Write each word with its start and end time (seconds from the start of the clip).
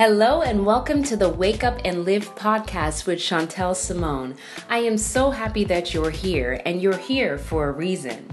Hello 0.00 0.40
and 0.40 0.64
welcome 0.64 1.02
to 1.02 1.14
the 1.14 1.28
Wake 1.28 1.62
Up 1.62 1.78
and 1.84 2.06
Live 2.06 2.34
podcast 2.34 3.06
with 3.06 3.18
Chantel 3.18 3.76
Simone. 3.76 4.34
I 4.70 4.78
am 4.78 4.96
so 4.96 5.30
happy 5.30 5.62
that 5.64 5.92
you're 5.92 6.08
here 6.08 6.62
and 6.64 6.80
you're 6.80 6.96
here 6.96 7.36
for 7.36 7.68
a 7.68 7.72
reason. 7.72 8.30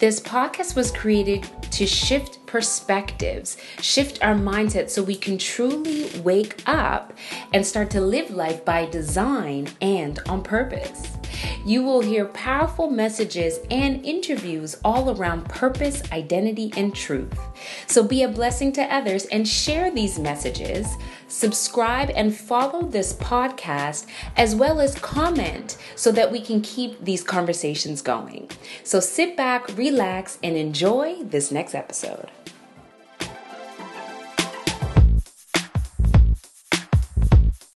This 0.00 0.18
podcast 0.18 0.74
was 0.74 0.90
created 0.90 1.48
to 1.70 1.86
shift 1.86 2.44
perspectives, 2.46 3.58
shift 3.80 4.24
our 4.24 4.34
mindset 4.34 4.90
so 4.90 5.04
we 5.04 5.14
can 5.14 5.38
truly 5.38 6.10
wake 6.22 6.60
up 6.66 7.12
and 7.52 7.64
start 7.64 7.90
to 7.90 8.00
live 8.00 8.32
life 8.32 8.64
by 8.64 8.84
design 8.86 9.68
and 9.80 10.18
on 10.28 10.42
purpose. 10.42 11.16
You 11.64 11.82
will 11.82 12.00
hear 12.00 12.26
powerful 12.26 12.90
messages 12.90 13.60
and 13.70 14.04
interviews 14.04 14.76
all 14.84 15.10
around 15.10 15.48
purpose, 15.48 16.02
identity, 16.12 16.72
and 16.76 16.94
truth. 16.94 17.38
So 17.86 18.02
be 18.02 18.22
a 18.22 18.28
blessing 18.28 18.72
to 18.72 18.82
others 18.82 19.26
and 19.26 19.46
share 19.46 19.90
these 19.90 20.18
messages. 20.18 20.86
Subscribe 21.28 22.10
and 22.10 22.34
follow 22.34 22.82
this 22.82 23.12
podcast 23.12 24.06
as 24.36 24.54
well 24.54 24.80
as 24.80 24.94
comment 24.96 25.76
so 25.94 26.10
that 26.12 26.32
we 26.32 26.40
can 26.40 26.60
keep 26.62 27.04
these 27.04 27.22
conversations 27.22 28.00
going. 28.00 28.50
So 28.84 29.00
sit 29.00 29.36
back, 29.36 29.76
relax, 29.76 30.38
and 30.42 30.56
enjoy 30.56 31.22
this 31.22 31.52
next 31.52 31.74
episode. 31.74 32.30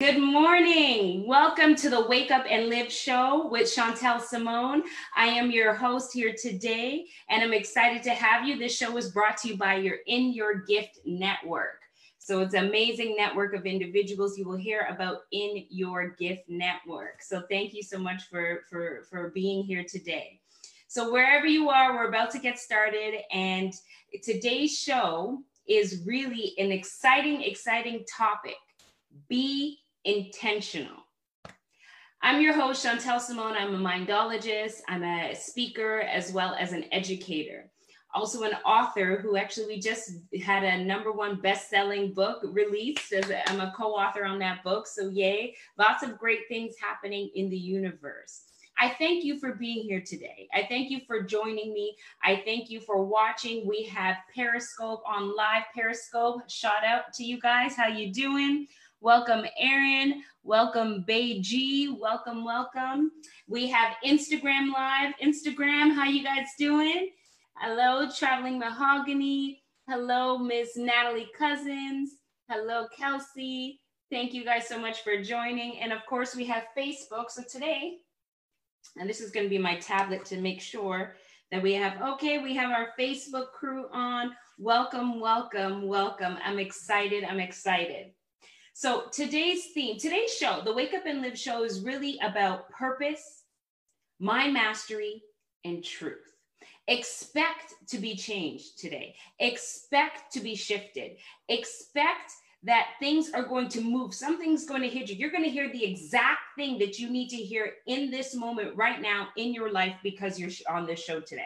Good 0.00 0.18
morning. 0.18 1.28
Welcome 1.28 1.74
to 1.74 1.90
the 1.90 2.06
Wake 2.06 2.30
Up 2.30 2.46
and 2.48 2.70
Live 2.70 2.90
show 2.90 3.48
with 3.48 3.66
Chantel 3.66 4.18
Simone. 4.18 4.82
I 5.14 5.26
am 5.26 5.50
your 5.50 5.74
host 5.74 6.14
here 6.14 6.34
today, 6.40 7.04
and 7.28 7.42
I'm 7.42 7.52
excited 7.52 8.02
to 8.04 8.14
have 8.14 8.48
you. 8.48 8.58
This 8.58 8.74
show 8.74 8.96
is 8.96 9.10
brought 9.10 9.36
to 9.42 9.48
you 9.48 9.58
by 9.58 9.74
your 9.74 9.96
In 10.06 10.32
Your 10.32 10.62
Gift 10.62 11.00
Network. 11.04 11.82
So 12.16 12.40
it's 12.40 12.54
an 12.54 12.68
amazing 12.68 13.14
network 13.14 13.52
of 13.52 13.66
individuals 13.66 14.38
you 14.38 14.48
will 14.48 14.56
hear 14.56 14.86
about 14.88 15.24
in 15.32 15.66
your 15.68 16.08
gift 16.08 16.48
network. 16.48 17.20
So 17.20 17.42
thank 17.50 17.74
you 17.74 17.82
so 17.82 17.98
much 17.98 18.22
for, 18.30 18.62
for, 18.70 19.02
for 19.10 19.28
being 19.28 19.64
here 19.64 19.84
today. 19.84 20.40
So 20.88 21.12
wherever 21.12 21.46
you 21.46 21.68
are, 21.68 21.92
we're 21.92 22.08
about 22.08 22.30
to 22.30 22.38
get 22.38 22.58
started. 22.58 23.16
And 23.32 23.74
today's 24.22 24.78
show 24.78 25.42
is 25.68 26.04
really 26.06 26.54
an 26.56 26.72
exciting, 26.72 27.42
exciting 27.42 28.06
topic. 28.10 28.56
Be 29.28 29.79
intentional. 30.04 31.04
I'm 32.22 32.42
your 32.42 32.52
host, 32.52 32.84
Chantel 32.84 33.20
Simone. 33.20 33.54
I'm 33.54 33.74
a 33.74 33.78
mindologist, 33.78 34.80
I'm 34.88 35.02
a 35.02 35.34
speaker, 35.34 36.00
as 36.00 36.32
well 36.32 36.54
as 36.58 36.72
an 36.72 36.84
educator. 36.92 37.70
Also, 38.12 38.42
an 38.42 38.54
author 38.66 39.20
who 39.22 39.36
actually 39.36 39.66
we 39.66 39.80
just 39.80 40.10
had 40.44 40.64
a 40.64 40.84
number 40.84 41.12
one 41.12 41.40
best-selling 41.40 42.12
book 42.12 42.42
released. 42.42 43.12
As 43.12 43.30
I'm 43.46 43.60
a 43.60 43.72
co-author 43.76 44.24
on 44.24 44.38
that 44.40 44.64
book, 44.64 44.86
so 44.86 45.08
yay! 45.08 45.54
Lots 45.78 46.02
of 46.02 46.18
great 46.18 46.40
things 46.48 46.74
happening 46.80 47.30
in 47.34 47.48
the 47.48 47.56
universe. 47.56 48.42
I 48.78 48.88
thank 48.98 49.24
you 49.24 49.38
for 49.38 49.54
being 49.54 49.82
here 49.82 50.02
today. 50.04 50.48
I 50.54 50.66
thank 50.66 50.90
you 50.90 51.00
for 51.06 51.22
joining 51.22 51.72
me. 51.72 51.94
I 52.24 52.42
thank 52.46 52.70
you 52.70 52.80
for 52.80 53.04
watching. 53.04 53.68
We 53.68 53.84
have 53.84 54.16
Periscope 54.34 55.02
on 55.06 55.36
live. 55.36 55.64
Periscope, 55.74 56.48
shout 56.48 56.82
out 56.84 57.12
to 57.14 57.24
you 57.24 57.38
guys. 57.40 57.76
How 57.76 57.88
you 57.88 58.12
doing? 58.12 58.66
Welcome, 59.02 59.46
Aaron. 59.58 60.22
Welcome, 60.42 61.06
Beiji. 61.08 61.98
Welcome, 61.98 62.44
welcome. 62.44 63.10
We 63.48 63.66
have 63.68 63.94
Instagram 64.04 64.74
Live. 64.74 65.14
Instagram, 65.24 65.94
how 65.94 66.04
you 66.04 66.22
guys 66.22 66.48
doing? 66.58 67.08
Hello, 67.56 68.10
Traveling 68.10 68.58
Mahogany. 68.58 69.62
Hello, 69.88 70.36
Miss 70.36 70.76
Natalie 70.76 71.30
Cousins. 71.38 72.16
Hello, 72.50 72.88
Kelsey. 72.94 73.80
Thank 74.10 74.34
you 74.34 74.44
guys 74.44 74.68
so 74.68 74.78
much 74.78 75.02
for 75.02 75.22
joining. 75.22 75.80
And 75.80 75.94
of 75.94 76.04
course, 76.04 76.36
we 76.36 76.44
have 76.44 76.64
Facebook. 76.76 77.30
So 77.30 77.42
today, 77.50 78.00
and 78.98 79.08
this 79.08 79.22
is 79.22 79.30
going 79.30 79.46
to 79.46 79.50
be 79.50 79.56
my 79.56 79.76
tablet 79.76 80.26
to 80.26 80.42
make 80.42 80.60
sure 80.60 81.16
that 81.50 81.62
we 81.62 81.72
have, 81.72 82.02
okay, 82.02 82.42
we 82.42 82.54
have 82.54 82.70
our 82.70 82.88
Facebook 83.00 83.52
crew 83.52 83.86
on. 83.94 84.32
Welcome, 84.58 85.20
welcome, 85.20 85.88
welcome. 85.88 86.36
I'm 86.44 86.58
excited. 86.58 87.24
I'm 87.24 87.40
excited. 87.40 88.12
So 88.80 89.02
today's 89.12 89.66
theme, 89.74 89.98
today's 89.98 90.32
show, 90.32 90.62
the 90.64 90.72
Wake 90.72 90.94
Up 90.94 91.04
and 91.04 91.20
Live 91.20 91.38
show 91.38 91.64
is 91.64 91.82
really 91.82 92.18
about 92.22 92.70
purpose, 92.70 93.42
mind 94.18 94.54
mastery, 94.54 95.22
and 95.66 95.84
truth. 95.84 96.34
Expect 96.88 97.74
to 97.90 97.98
be 97.98 98.16
changed 98.16 98.78
today. 98.78 99.14
Expect 99.38 100.32
to 100.32 100.40
be 100.40 100.54
shifted. 100.54 101.18
Expect 101.50 102.32
that 102.62 102.86
things 103.00 103.30
are 103.34 103.44
going 103.44 103.68
to 103.68 103.82
move. 103.82 104.14
Something's 104.14 104.64
going 104.64 104.80
to 104.80 104.88
hit 104.88 105.10
you. 105.10 105.16
You're 105.16 105.30
going 105.30 105.44
to 105.44 105.50
hear 105.50 105.70
the 105.70 105.84
exact 105.84 106.40
thing 106.56 106.78
that 106.78 106.98
you 106.98 107.10
need 107.10 107.28
to 107.28 107.36
hear 107.36 107.72
in 107.86 108.10
this 108.10 108.34
moment 108.34 108.74
right 108.74 109.02
now 109.02 109.28
in 109.36 109.52
your 109.52 109.70
life 109.70 109.96
because 110.02 110.38
you're 110.38 110.48
on 110.70 110.86
this 110.86 111.04
show 111.04 111.20
today. 111.20 111.42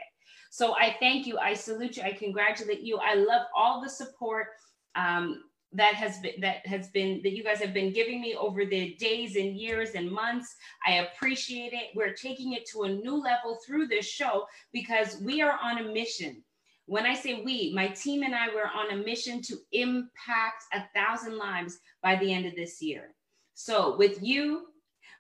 So 0.51 0.77
I 0.77 0.95
thank 1.01 1.27
you. 1.27 1.39
I 1.39 1.55
salute 1.55 1.97
you. 1.97 2.05
I 2.05 2.13
congratulate 2.13 2.83
you. 2.83 2.99
I 2.99 3.17
love 3.17 3.47
all 3.57 3.83
the 3.83 3.91
support. 3.91 4.51
Um, 4.95 5.43
that 5.75 5.95
has 5.95 6.19
been 6.19 6.41
that 6.41 6.67
has 6.67 6.89
been 6.89 7.21
that 7.23 7.33
you 7.33 7.43
guys 7.43 7.61
have 7.61 7.75
been 7.75 7.93
giving 7.93 8.21
me 8.21 8.35
over 8.35 8.65
the 8.65 8.95
days 8.95 9.37
and 9.37 9.57
years 9.57 9.91
and 9.91 10.11
months. 10.11 10.55
I 10.87 11.07
appreciate 11.07 11.73
it. 11.73 11.91
We're 11.95 12.15
taking 12.15 12.53
it 12.53 12.67
to 12.71 12.85
a 12.85 12.89
new 12.89 13.21
level 13.21 13.59
through 13.67 13.89
this 13.89 14.07
show 14.07 14.47
because 14.73 15.21
we 15.21 15.43
are 15.43 15.59
on 15.63 15.79
a 15.79 15.93
mission. 15.93 16.43
When 16.87 17.07
i 17.07 17.15
say 17.15 17.43
we 17.43 17.73
my 17.75 17.89
team 17.89 18.23
and 18.23 18.35
i 18.35 18.49
were 18.49 18.69
on 18.69 18.91
a 18.93 19.03
mission 19.05 19.41
to 19.43 19.57
impact 19.73 20.65
a 20.73 20.83
thousand 20.95 21.39
lives 21.39 21.79
by 22.03 22.17
the 22.17 22.33
end 22.33 22.47
of 22.47 22.55
this 22.55 22.81
year. 22.81 23.15
So 23.55 23.97
with 23.97 24.23
you 24.23 24.67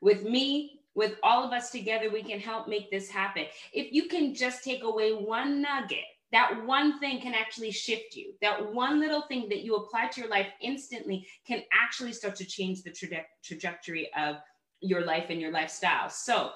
with 0.00 0.22
me 0.24 0.80
with 0.94 1.14
all 1.22 1.42
of 1.42 1.52
us 1.52 1.70
together 1.70 2.10
we 2.10 2.22
can 2.22 2.38
help 2.38 2.68
make 2.68 2.90
this 2.90 3.08
happen. 3.08 3.46
If 3.72 3.92
you 3.92 4.08
can 4.08 4.34
just 4.34 4.62
take 4.62 4.84
away 4.84 5.12
one 5.12 5.62
nugget 5.62 6.04
that 6.34 6.64
one 6.64 6.98
thing 6.98 7.20
can 7.20 7.34
actually 7.34 7.70
shift 7.70 8.16
you. 8.16 8.34
That 8.40 8.72
one 8.72 9.00
little 9.00 9.22
thing 9.22 9.48
that 9.50 9.62
you 9.62 9.76
apply 9.76 10.08
to 10.08 10.20
your 10.20 10.30
life 10.30 10.48
instantly 10.60 11.26
can 11.46 11.62
actually 11.72 12.12
start 12.12 12.36
to 12.36 12.44
change 12.44 12.82
the 12.82 12.90
traje- 12.90 13.24
trajectory 13.42 14.10
of 14.16 14.36
your 14.80 15.04
life 15.04 15.26
and 15.30 15.40
your 15.40 15.52
lifestyle. 15.52 16.10
So, 16.10 16.50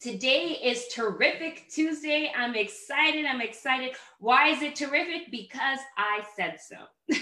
Today 0.00 0.58
is 0.60 0.88
terrific 0.88 1.68
Tuesday. 1.70 2.32
I'm 2.36 2.56
excited. 2.56 3.24
I'm 3.24 3.40
excited. 3.40 3.94
Why 4.18 4.48
is 4.48 4.60
it 4.60 4.74
terrific? 4.74 5.30
Because 5.30 5.78
I 5.96 6.24
said 6.34 6.58
so. 6.60 7.14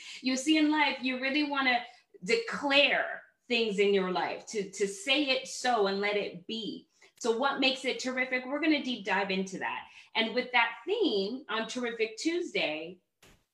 you 0.22 0.34
see, 0.34 0.56
in 0.56 0.72
life, 0.72 0.96
you 1.02 1.20
really 1.20 1.50
want 1.50 1.68
to 1.68 1.76
declare 2.24 3.20
things 3.46 3.78
in 3.78 3.92
your 3.92 4.10
life, 4.10 4.46
to, 4.46 4.70
to 4.70 4.88
say 4.88 5.24
it 5.24 5.48
so 5.48 5.86
and 5.88 6.00
let 6.00 6.16
it 6.16 6.46
be. 6.46 6.86
So, 7.20 7.36
what 7.36 7.60
makes 7.60 7.84
it 7.84 7.98
terrific? 7.98 8.44
We're 8.46 8.60
going 8.60 8.72
to 8.72 8.82
deep 8.82 9.04
dive 9.04 9.30
into 9.30 9.58
that. 9.58 9.80
And 10.14 10.34
with 10.34 10.50
that 10.52 10.70
theme 10.86 11.44
on 11.48 11.68
Terrific 11.68 12.16
Tuesday, 12.16 12.98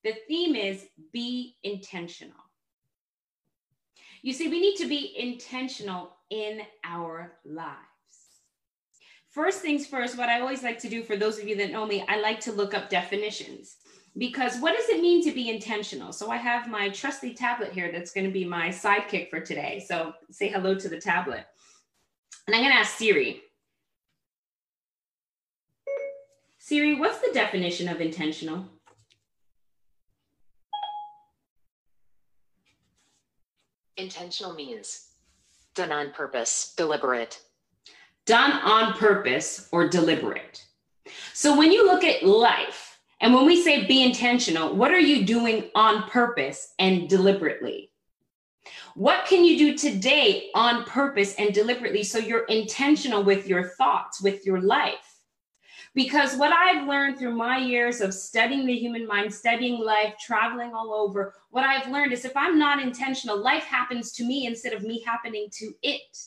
the 0.02 0.14
theme 0.28 0.54
is 0.54 0.86
be 1.12 1.56
intentional. 1.62 2.36
You 4.22 4.32
see, 4.32 4.48
we 4.48 4.60
need 4.60 4.76
to 4.76 4.88
be 4.88 5.14
intentional 5.18 6.16
in 6.30 6.62
our 6.84 7.38
lives. 7.44 7.78
First 9.30 9.60
things 9.60 9.86
first, 9.86 10.16
what 10.16 10.28
I 10.28 10.40
always 10.40 10.62
like 10.62 10.78
to 10.80 10.88
do 10.88 11.02
for 11.02 11.16
those 11.16 11.38
of 11.38 11.48
you 11.48 11.56
that 11.56 11.72
know 11.72 11.86
me, 11.86 12.04
I 12.08 12.20
like 12.20 12.40
to 12.40 12.52
look 12.52 12.72
up 12.72 12.88
definitions 12.88 13.76
because 14.16 14.58
what 14.58 14.76
does 14.76 14.88
it 14.88 15.00
mean 15.00 15.24
to 15.24 15.32
be 15.32 15.50
intentional? 15.50 16.12
So 16.12 16.30
I 16.30 16.36
have 16.36 16.70
my 16.70 16.88
trusty 16.88 17.34
tablet 17.34 17.72
here 17.72 17.90
that's 17.90 18.12
going 18.12 18.26
to 18.26 18.32
be 18.32 18.44
my 18.44 18.68
sidekick 18.68 19.28
for 19.28 19.40
today. 19.40 19.84
So 19.86 20.14
say 20.30 20.48
hello 20.48 20.74
to 20.76 20.88
the 20.88 21.00
tablet. 21.00 21.44
And 22.46 22.54
I'm 22.54 22.62
going 22.62 22.72
to 22.72 22.78
ask 22.78 22.96
Siri, 22.96 23.42
Siri, 26.66 26.94
what's 26.94 27.18
the 27.18 27.30
definition 27.34 27.90
of 27.90 28.00
intentional? 28.00 28.64
Intentional 33.98 34.54
means 34.54 35.10
done 35.74 35.92
on 35.92 36.12
purpose, 36.12 36.72
deliberate. 36.74 37.38
Done 38.24 38.52
on 38.52 38.94
purpose 38.94 39.68
or 39.72 39.90
deliberate. 39.90 40.64
So 41.34 41.54
when 41.54 41.70
you 41.70 41.84
look 41.84 42.02
at 42.02 42.22
life 42.22 42.98
and 43.20 43.34
when 43.34 43.44
we 43.44 43.62
say 43.62 43.86
be 43.86 44.02
intentional, 44.02 44.74
what 44.74 44.90
are 44.90 44.98
you 44.98 45.26
doing 45.26 45.64
on 45.74 46.08
purpose 46.08 46.72
and 46.78 47.10
deliberately? 47.10 47.90
What 48.94 49.26
can 49.26 49.44
you 49.44 49.58
do 49.58 49.76
today 49.76 50.48
on 50.54 50.84
purpose 50.84 51.34
and 51.34 51.52
deliberately 51.52 52.04
so 52.04 52.16
you're 52.16 52.44
intentional 52.44 53.22
with 53.22 53.46
your 53.46 53.68
thoughts, 53.76 54.22
with 54.22 54.46
your 54.46 54.62
life? 54.62 55.03
Because 55.94 56.36
what 56.36 56.52
I've 56.52 56.88
learned 56.88 57.18
through 57.18 57.36
my 57.36 57.58
years 57.58 58.00
of 58.00 58.12
studying 58.12 58.66
the 58.66 58.76
human 58.76 59.06
mind, 59.06 59.32
studying 59.32 59.80
life, 59.80 60.14
traveling 60.18 60.74
all 60.74 60.92
over, 60.92 61.34
what 61.50 61.64
I've 61.64 61.88
learned 61.88 62.12
is 62.12 62.24
if 62.24 62.36
I'm 62.36 62.58
not 62.58 62.82
intentional, 62.82 63.36
life 63.36 63.62
happens 63.62 64.10
to 64.12 64.24
me 64.24 64.46
instead 64.46 64.72
of 64.72 64.82
me 64.82 65.02
happening 65.02 65.48
to 65.52 65.72
it. 65.82 66.18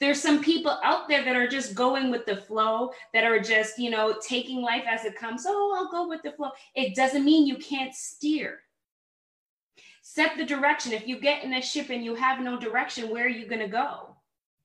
There's 0.00 0.22
some 0.22 0.42
people 0.42 0.78
out 0.84 1.08
there 1.08 1.24
that 1.24 1.36
are 1.36 1.48
just 1.48 1.74
going 1.74 2.10
with 2.10 2.26
the 2.26 2.36
flow, 2.36 2.90
that 3.12 3.24
are 3.24 3.40
just, 3.40 3.78
you 3.78 3.90
know, 3.90 4.16
taking 4.26 4.62
life 4.62 4.84
as 4.88 5.04
it 5.04 5.16
comes. 5.16 5.44
Oh, 5.46 5.74
I'll 5.76 5.90
go 5.90 6.08
with 6.08 6.22
the 6.22 6.32
flow. 6.32 6.50
It 6.74 6.94
doesn't 6.94 7.24
mean 7.24 7.46
you 7.46 7.56
can't 7.56 7.94
steer. 7.94 8.60
Set 10.02 10.36
the 10.36 10.44
direction. 10.44 10.92
If 10.92 11.06
you 11.06 11.20
get 11.20 11.44
in 11.44 11.54
a 11.54 11.62
ship 11.62 11.90
and 11.90 12.04
you 12.04 12.14
have 12.14 12.40
no 12.40 12.58
direction, 12.58 13.10
where 13.10 13.26
are 13.26 13.28
you 13.28 13.46
going 13.46 13.60
to 13.60 13.68
go? 13.68 14.16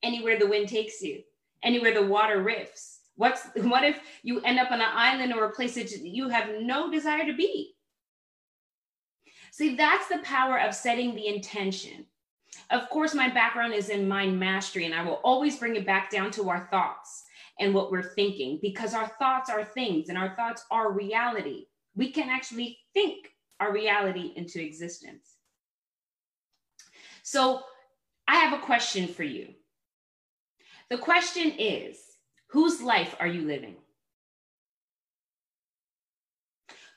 Anywhere 0.03 0.37
the 0.37 0.47
wind 0.47 0.69
takes 0.69 1.01
you, 1.01 1.23
anywhere 1.63 1.93
the 1.93 2.05
water 2.05 2.43
riffs. 2.43 2.92
What's 3.15 3.47
what 3.55 3.83
if 3.83 3.99
you 4.23 4.41
end 4.41 4.59
up 4.59 4.71
on 4.71 4.81
an 4.81 4.87
island 4.91 5.33
or 5.33 5.45
a 5.45 5.51
place 5.51 5.75
that 5.75 5.91
you 5.91 6.29
have 6.29 6.49
no 6.61 6.91
desire 6.91 7.25
to 7.25 7.33
be? 7.33 7.75
See, 9.51 9.75
that's 9.75 10.07
the 10.07 10.17
power 10.23 10.59
of 10.59 10.73
setting 10.73 11.13
the 11.13 11.27
intention. 11.27 12.05
Of 12.71 12.89
course, 12.89 13.13
my 13.13 13.29
background 13.29 13.73
is 13.73 13.89
in 13.89 14.07
mind 14.07 14.39
mastery, 14.39 14.85
and 14.85 14.95
I 14.95 15.03
will 15.03 15.21
always 15.23 15.59
bring 15.59 15.75
it 15.75 15.85
back 15.85 16.09
down 16.09 16.31
to 16.31 16.49
our 16.49 16.67
thoughts 16.71 17.23
and 17.59 17.73
what 17.73 17.91
we're 17.91 18.13
thinking 18.15 18.57
because 18.61 18.95
our 18.95 19.07
thoughts 19.19 19.49
are 19.49 19.63
things 19.63 20.09
and 20.09 20.17
our 20.17 20.35
thoughts 20.35 20.65
are 20.71 20.91
reality. 20.91 21.65
We 21.95 22.11
can 22.11 22.29
actually 22.29 22.79
think 22.95 23.27
our 23.59 23.71
reality 23.71 24.33
into 24.35 24.59
existence. 24.59 25.35
So, 27.21 27.61
I 28.27 28.37
have 28.37 28.53
a 28.53 28.63
question 28.63 29.07
for 29.07 29.23
you. 29.23 29.49
The 30.89 30.97
question 30.97 31.51
is 31.59 31.99
whose 32.53 32.81
life 32.81 33.15
are 33.19 33.27
you 33.27 33.41
living? 33.41 33.75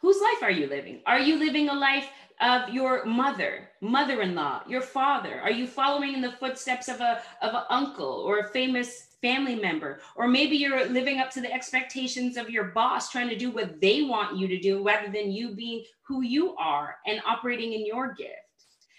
Whose 0.03 0.20
life 0.20 0.43
are 0.43 0.50
you 0.50 0.67
living? 0.67 1.00
Are 1.06 1.19
you 1.19 1.38
living 1.38 1.70
a 1.70 1.75
life 1.75 2.11
of 2.43 2.69
your 2.69 3.06
mother, 3.06 3.70
mother-in-law, 3.81 4.64
your 4.69 4.82
father? 4.82 5.41
Are 5.41 5.50
you 5.50 5.67
following 5.67 6.12
in 6.12 6.20
the 6.20 6.32
footsteps 6.32 6.88
of 6.88 7.00
a 7.00 7.23
of 7.41 7.55
an 7.55 7.62
uncle 7.70 8.23
or 8.26 8.41
a 8.41 8.49
famous 8.50 9.17
family 9.23 9.55
member? 9.55 10.00
Or 10.14 10.29
maybe 10.29 10.58
you're 10.58 10.91
living 10.91 11.20
up 11.20 11.31
to 11.31 11.41
the 11.41 11.50
expectations 11.50 12.37
of 12.37 12.50
your 12.50 12.64
boss, 12.64 13.11
trying 13.11 13.31
to 13.31 13.38
do 13.38 13.50
what 13.50 13.81
they 13.81 14.02
want 14.02 14.37
you 14.37 14.47
to 14.49 14.59
do 14.59 14.85
rather 14.87 15.11
than 15.11 15.32
you 15.32 15.55
being 15.55 15.85
who 16.02 16.20
you 16.20 16.55
are 16.56 16.97
and 17.06 17.23
operating 17.26 17.73
in 17.73 17.87
your 17.87 18.12
gift. 18.12 18.31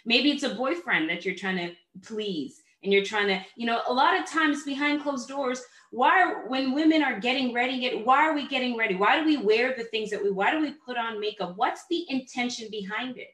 Maybe 0.08 0.32
it's 0.32 0.44
a 0.44 0.56
boyfriend 0.56 1.08
that 1.12 1.24
you're 1.24 1.36
trying 1.36 1.58
to 1.58 1.76
please 2.02 2.64
and 2.84 2.94
you're 2.94 3.04
trying 3.04 3.28
to, 3.28 3.42
you 3.56 3.66
know, 3.66 3.82
a 3.88 3.94
lot 3.94 4.20
of 4.20 4.30
times 4.30 4.64
behind 4.64 5.02
closed 5.02 5.28
doors, 5.28 5.62
why 5.92 6.22
are, 6.22 6.48
when 6.48 6.74
women 6.74 7.04
are 7.04 7.20
getting 7.20 7.54
ready 7.54 7.80
get 7.80 8.06
why 8.06 8.28
are 8.28 8.34
we 8.34 8.48
getting 8.48 8.78
ready? 8.78 8.96
Why 8.96 9.20
do 9.20 9.26
we 9.26 9.38
wear 9.38 9.74
the 9.76 9.86
things 9.86 10.10
that 10.10 10.22
we 10.22 10.32
why 10.32 10.52
do 10.52 10.62
we 10.62 10.72
put 10.72 10.98
on 10.98 11.20
makeup? 11.20 11.54
What's 11.56 11.86
the 11.90 12.06
intention 12.10 12.68
behind 12.70 13.18
it? 13.18 13.30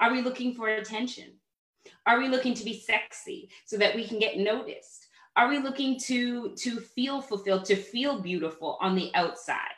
Are 0.00 0.12
we 0.12 0.22
looking 0.22 0.54
for 0.54 0.68
attention? 0.68 1.34
Are 2.06 2.18
we 2.18 2.28
looking 2.28 2.54
to 2.54 2.64
be 2.64 2.78
sexy 2.78 3.50
so 3.64 3.76
that 3.78 3.94
we 3.94 4.06
can 4.06 4.18
get 4.18 4.38
noticed? 4.38 5.08
Are 5.36 5.48
we 5.48 5.58
looking 5.58 5.98
to 6.00 6.54
to 6.56 6.80
feel 6.80 7.20
fulfilled 7.20 7.64
to 7.66 7.76
feel 7.76 8.20
beautiful 8.20 8.78
on 8.80 8.94
the 8.94 9.10
outside? 9.14 9.76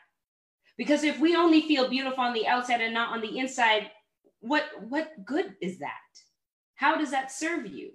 Because 0.76 1.03
if 1.03 1.19
we 1.19 1.35
only 1.35 1.62
feel 1.62 1.88
beautiful 1.88 2.23
on 2.23 2.35
the 2.35 2.47
outside 2.47 2.81
and 2.81 2.94
not 2.94 3.12
on 3.12 3.20
the 3.20 3.38
inside 3.38 3.91
what 4.41 4.65
what 4.88 5.25
good 5.25 5.56
is 5.61 5.79
that? 5.79 5.93
How 6.75 6.97
does 6.97 7.11
that 7.11 7.32
serve 7.32 7.67
you 7.67 7.93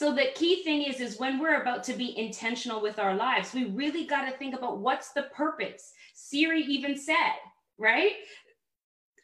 so 0.00 0.14
the 0.14 0.28
key 0.34 0.64
thing 0.64 0.84
is, 0.84 0.98
is 0.98 1.18
when 1.18 1.38
we're 1.38 1.60
about 1.60 1.84
to 1.84 1.92
be 1.92 2.18
intentional 2.18 2.80
with 2.80 2.98
our 2.98 3.14
lives, 3.14 3.52
we 3.52 3.66
really 3.66 4.06
got 4.06 4.24
to 4.24 4.34
think 4.38 4.54
about 4.54 4.78
what's 4.78 5.12
the 5.12 5.24
purpose. 5.24 5.92
Siri 6.14 6.62
even 6.62 6.96
said, 6.96 7.34
right? 7.76 8.12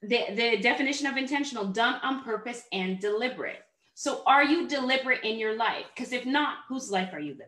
The, 0.03 0.27
the 0.35 0.59
definition 0.59 1.07
of 1.07 1.17
intentional, 1.17 1.65
done 1.65 1.99
on 2.03 2.23
purpose 2.23 2.65
and 2.73 3.01
deliberate. 3.01 3.63
So 3.95 4.23
are 4.27 4.45
you 4.45 4.69
deliberate 4.69 5.25
in 5.25 5.39
your 5.39 5.57
life? 5.57 5.87
Because 5.95 6.13
if 6.13 6.27
not, 6.27 6.59
whose 6.69 6.91
life 6.91 7.15
are 7.15 7.21
you 7.21 7.33
living? 7.33 7.47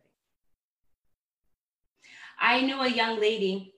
I 2.41 2.63
knew 2.63 2.81
a 2.81 2.89
young 2.89 3.21
lady 3.21 3.75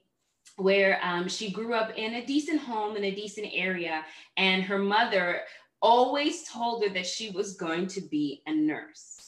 where 0.55 0.97
um, 1.03 1.27
she 1.27 1.51
grew 1.51 1.73
up 1.73 1.97
in 1.97 2.13
a 2.13 2.25
decent 2.25 2.61
home 2.61 2.95
in 2.95 3.03
a 3.03 3.13
decent 3.13 3.47
area, 3.51 4.05
and 4.37 4.63
her 4.63 4.79
mother 4.79 5.41
always 5.81 6.47
told 6.47 6.85
her 6.85 6.93
that 6.93 7.05
she 7.05 7.31
was 7.31 7.57
going 7.57 7.87
to 7.87 7.99
be 7.99 8.43
a 8.47 8.53
nurse. 8.53 9.20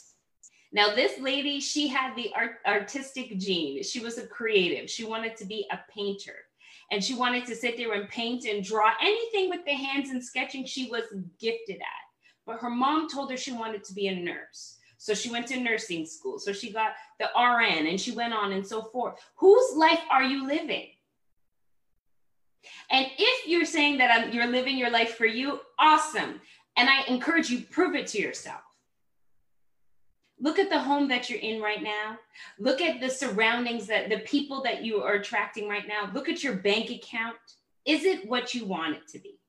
Now, 0.74 0.96
this 0.96 1.20
lady, 1.20 1.60
she 1.60 1.88
had 1.88 2.16
the 2.16 2.32
art, 2.36 2.56
artistic 2.66 3.38
gene. 3.38 3.84
She 3.84 4.00
was 4.00 4.18
a 4.18 4.26
creative. 4.26 4.90
She 4.90 5.06
wanted 5.06 5.38
to 5.38 5.46
be 5.46 5.68
a 5.72 5.80
painter. 5.94 6.36
And 6.92 7.04
she 7.04 7.14
wanted 7.14 7.46
to 7.46 7.56
sit 7.56 7.78
there 7.78 7.94
and 7.94 8.10
paint 8.10 8.46
and 8.46 8.64
draw 8.64 8.92
anything 9.00 9.50
with 9.50 9.64
the 9.66 9.74
hands 9.74 10.10
and 10.10 10.24
sketching 10.24 10.66
she 10.66 10.90
was 10.90 11.04
gifted 11.40 11.78
at. 11.78 12.04
But 12.46 12.60
her 12.60 12.72
mom 12.72 13.08
told 13.08 13.30
her 13.30 13.38
she 13.38 13.54
wanted 13.54 13.84
to 13.86 13.94
be 13.94 14.08
a 14.08 14.16
nurse. 14.16 14.78
So 14.98 15.14
she 15.14 15.30
went 15.30 15.48
to 15.48 15.60
nursing 15.60 16.06
school. 16.06 16.40
So 16.40 16.52
she 16.52 16.74
got 16.74 16.94
the 17.20 17.30
RN 17.38 17.88
and 17.88 18.02
she 18.02 18.12
went 18.12 18.34
on 18.34 18.52
and 18.52 18.66
so 18.66 18.82
forth. 18.82 19.20
Whose 19.36 19.76
life 19.76 20.02
are 20.10 20.24
you 20.24 20.48
living? 20.48 20.88
And 22.90 23.08
if 23.18 23.48
you're 23.48 23.66
saying 23.66 23.98
that 24.00 24.12
I'm, 24.12 24.32
you're 24.32 24.48
living 24.48 24.78
your 24.78 24.90
life 24.90 25.16
for 25.18 25.26
you, 25.26 25.60
awesome. 25.78 26.42
And 26.78 26.90
I 26.90 27.04
encourage 27.04 27.50
you, 27.50 27.62
prove 27.62 27.96
it 27.96 28.08
to 28.08 28.22
yourself. 28.22 28.62
Look 30.44 30.60
at 30.60 30.70
the 30.70 30.78
home 30.78 31.08
that 31.08 31.30
you're 31.30 31.40
in 31.40 31.62
right 31.62 31.82
now. 31.82 32.20
Look 32.60 32.82
at 32.82 33.00
the 33.00 33.10
surroundings 33.10 33.88
that 33.88 34.10
the 34.10 34.20
people 34.20 34.62
that 34.64 34.84
you 34.84 35.02
are 35.02 35.14
attracting 35.14 35.70
right 35.70 35.88
now. 35.88 36.12
Look 36.14 36.28
at 36.28 36.44
your 36.44 36.56
bank 36.56 36.92
account. 36.92 37.38
Is 37.86 38.04
it 38.04 38.28
what 38.28 38.54
you 38.54 38.66
want 38.66 38.98
it 38.98 39.08
to 39.08 39.20
be? 39.20 39.40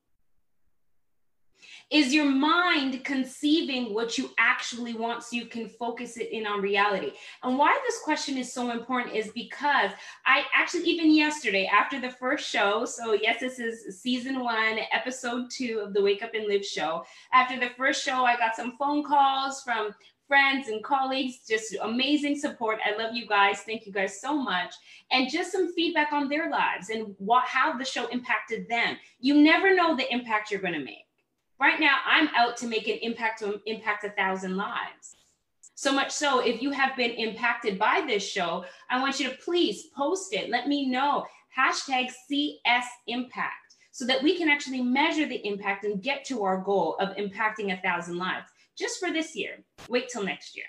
Is 1.91 2.13
your 2.13 2.25
mind 2.25 3.03
conceiving 3.03 3.93
what 3.93 4.17
you 4.17 4.31
actually 4.39 4.93
want 4.93 5.21
so 5.21 5.35
you 5.35 5.45
can 5.45 5.67
focus 5.67 6.17
it 6.17 6.31
in 6.31 6.47
on 6.47 6.61
reality? 6.61 7.11
And 7.43 7.57
why 7.57 7.77
this 7.85 7.99
question 7.99 8.37
is 8.37 8.51
so 8.51 8.71
important 8.71 9.15
is 9.15 9.31
because 9.35 9.91
I 10.25 10.45
actually, 10.53 10.85
even 10.85 11.13
yesterday 11.13 11.67
after 11.67 11.99
the 11.99 12.09
first 12.09 12.49
show, 12.49 12.85
so 12.85 13.13
yes, 13.13 13.41
this 13.41 13.59
is 13.59 14.01
season 14.01 14.39
one, 14.39 14.79
episode 14.91 15.51
two 15.51 15.81
of 15.83 15.93
the 15.93 16.01
Wake 16.01 16.23
Up 16.23 16.33
and 16.33 16.47
Live 16.47 16.65
show. 16.65 17.03
After 17.33 17.59
the 17.59 17.69
first 17.77 18.03
show, 18.03 18.23
I 18.23 18.37
got 18.37 18.55
some 18.55 18.77
phone 18.77 19.03
calls 19.03 19.61
from 19.61 19.93
friends 20.27 20.67
and 20.67 20.83
colleagues, 20.83 21.39
just 21.47 21.75
amazing 21.81 22.37
support. 22.37 22.79
I 22.85 22.97
love 23.01 23.15
you 23.15 23.27
guys. 23.27 23.61
Thank 23.61 23.85
you 23.85 23.91
guys 23.91 24.19
so 24.19 24.35
much. 24.35 24.73
And 25.11 25.29
just 25.29 25.51
some 25.51 25.73
feedback 25.73 26.11
on 26.11 26.29
their 26.29 26.49
lives 26.49 26.89
and 26.89 27.15
what 27.17 27.45
how 27.45 27.77
the 27.77 27.85
show 27.85 28.07
impacted 28.07 28.67
them. 28.67 28.97
You 29.19 29.41
never 29.41 29.75
know 29.75 29.95
the 29.95 30.11
impact 30.11 30.51
you're 30.51 30.61
going 30.61 30.73
to 30.73 30.79
make. 30.79 31.05
Right 31.59 31.79
now, 31.79 31.97
I'm 32.05 32.29
out 32.35 32.57
to 32.57 32.67
make 32.67 32.87
an 32.87 32.97
impact 33.01 33.39
to 33.39 33.61
impact 33.65 34.03
a 34.03 34.09
thousand 34.09 34.57
lives. 34.57 35.15
So 35.75 35.91
much 35.91 36.11
so, 36.11 36.39
if 36.39 36.61
you 36.61 36.71
have 36.71 36.95
been 36.95 37.11
impacted 37.11 37.77
by 37.77 38.03
this 38.05 38.27
show, 38.27 38.65
I 38.89 38.99
want 38.99 39.19
you 39.19 39.29
to 39.29 39.37
please 39.37 39.87
post 39.95 40.33
it. 40.33 40.49
Let 40.49 40.67
me 40.67 40.87
know. 40.87 41.25
Hashtag 41.57 42.11
CS 42.27 42.85
Impact 43.07 43.65
so 43.91 44.05
that 44.05 44.21
we 44.21 44.37
can 44.37 44.49
actually 44.49 44.81
measure 44.81 45.25
the 45.25 45.45
impact 45.47 45.85
and 45.85 46.01
get 46.01 46.25
to 46.25 46.43
our 46.43 46.57
goal 46.57 46.97
of 46.99 47.15
impacting 47.15 47.71
a 47.71 47.81
thousand 47.81 48.17
lives 48.17 48.51
just 48.77 48.99
for 48.99 49.11
this 49.11 49.35
year. 49.35 49.63
Wait 49.89 50.09
till 50.09 50.23
next 50.23 50.55
year. 50.55 50.65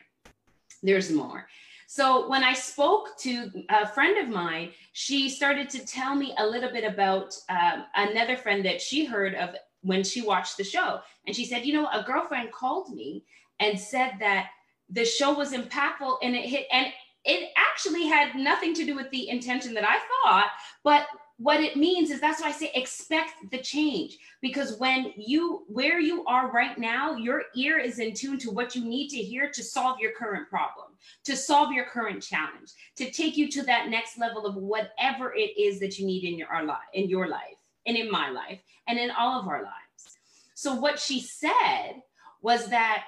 There's 0.83 1.11
more. 1.11 1.49
So 1.89 2.29
when 2.29 2.43
I 2.43 2.53
spoke 2.53 3.17
to 3.21 3.51
a 3.71 3.87
friend 3.87 4.19
of 4.19 4.29
mine, 4.29 4.71
she 4.93 5.29
started 5.29 5.71
to 5.71 5.87
tell 5.87 6.15
me 6.15 6.35
a 6.39 6.47
little 6.47 6.71
bit 6.71 6.85
about 6.85 7.35
um, 7.49 7.85
another 7.95 8.37
friend 8.37 8.65
that 8.65 8.81
she 8.81 9.05
heard 9.05 9.35
of 9.35 9.55
when 9.83 10.03
she 10.03 10.21
watched 10.21 10.57
the 10.57 10.65
show. 10.65 11.01
And 11.27 11.37
she 11.37 11.45
said, 11.45 11.65
you 11.65 11.75
know, 11.75 11.89
a 11.93 12.03
girlfriend 12.03 12.51
called 12.53 12.93
me 12.93 13.25
and 13.61 13.79
said 13.79 14.15
that 14.19 14.49
the 14.91 15.05
show 15.05 15.33
was 15.33 15.53
impactful 15.53 16.19
and 16.23 16.35
it 16.35 16.45
hit, 16.45 16.67
and 16.73 16.89
it 17.25 17.51
actually 17.57 18.07
had 18.07 18.35
nothing 18.35 18.75
to 18.75 18.85
do 18.85 18.95
with 18.95 19.11
the 19.11 19.29
intention 19.29 19.75
that 19.75 19.85
I 19.85 19.99
thought, 20.25 20.51
but 20.85 21.07
what 21.39 21.61
it 21.61 21.77
means 21.77 22.11
is 22.11 22.21
that's 22.21 22.41
why 22.41 22.49
I 22.49 22.53
say 22.53 22.71
expect 22.75 23.51
the 23.51 23.59
change 23.59 24.17
because 24.41 24.79
when 24.79 25.13
you 25.17 25.65
where 25.69 26.01
you 26.01 26.25
are 26.25 26.51
right 26.51 26.79
now, 26.79 27.17
your 27.17 27.43
ear 27.55 27.79
is 27.79 27.99
in 27.99 28.15
tune 28.15 28.39
to 28.39 28.51
what 28.51 28.75
you 28.75 28.85
need 28.85 29.09
to 29.09 29.19
hear 29.19 29.51
to 29.51 29.63
solve 29.63 29.99
your 30.01 30.13
current 30.13 30.49
problem, 30.49 30.87
to 31.25 31.37
solve 31.37 31.73
your 31.73 31.85
current 31.85 32.23
challenge, 32.23 32.73
to 32.97 33.11
take 33.11 33.37
you 33.37 33.51
to 33.51 33.63
that 33.65 33.89
next 33.89 34.19
level 34.19 34.47
of 34.47 34.57
whatever 34.57 35.35
it 35.35 35.59
is 35.59 35.79
that 35.81 35.99
you 35.99 36.07
need 36.07 36.25
in 36.25 36.39
your 36.39 36.65
life, 36.65 36.79
in 36.95 37.09
your 37.09 37.29
life, 37.29 37.57
and 37.87 37.99
in 37.99 38.11
my 38.11 38.31
life, 38.31 38.61
and 38.89 38.99
in 38.99 39.11
all 39.11 39.39
of 39.39 39.47
our 39.47 39.63
lives. 39.63 40.17
So 40.55 40.75
what 40.75 40.99
she 40.99 41.21
said 41.21 42.01
was 42.41 42.69
that 42.69 43.05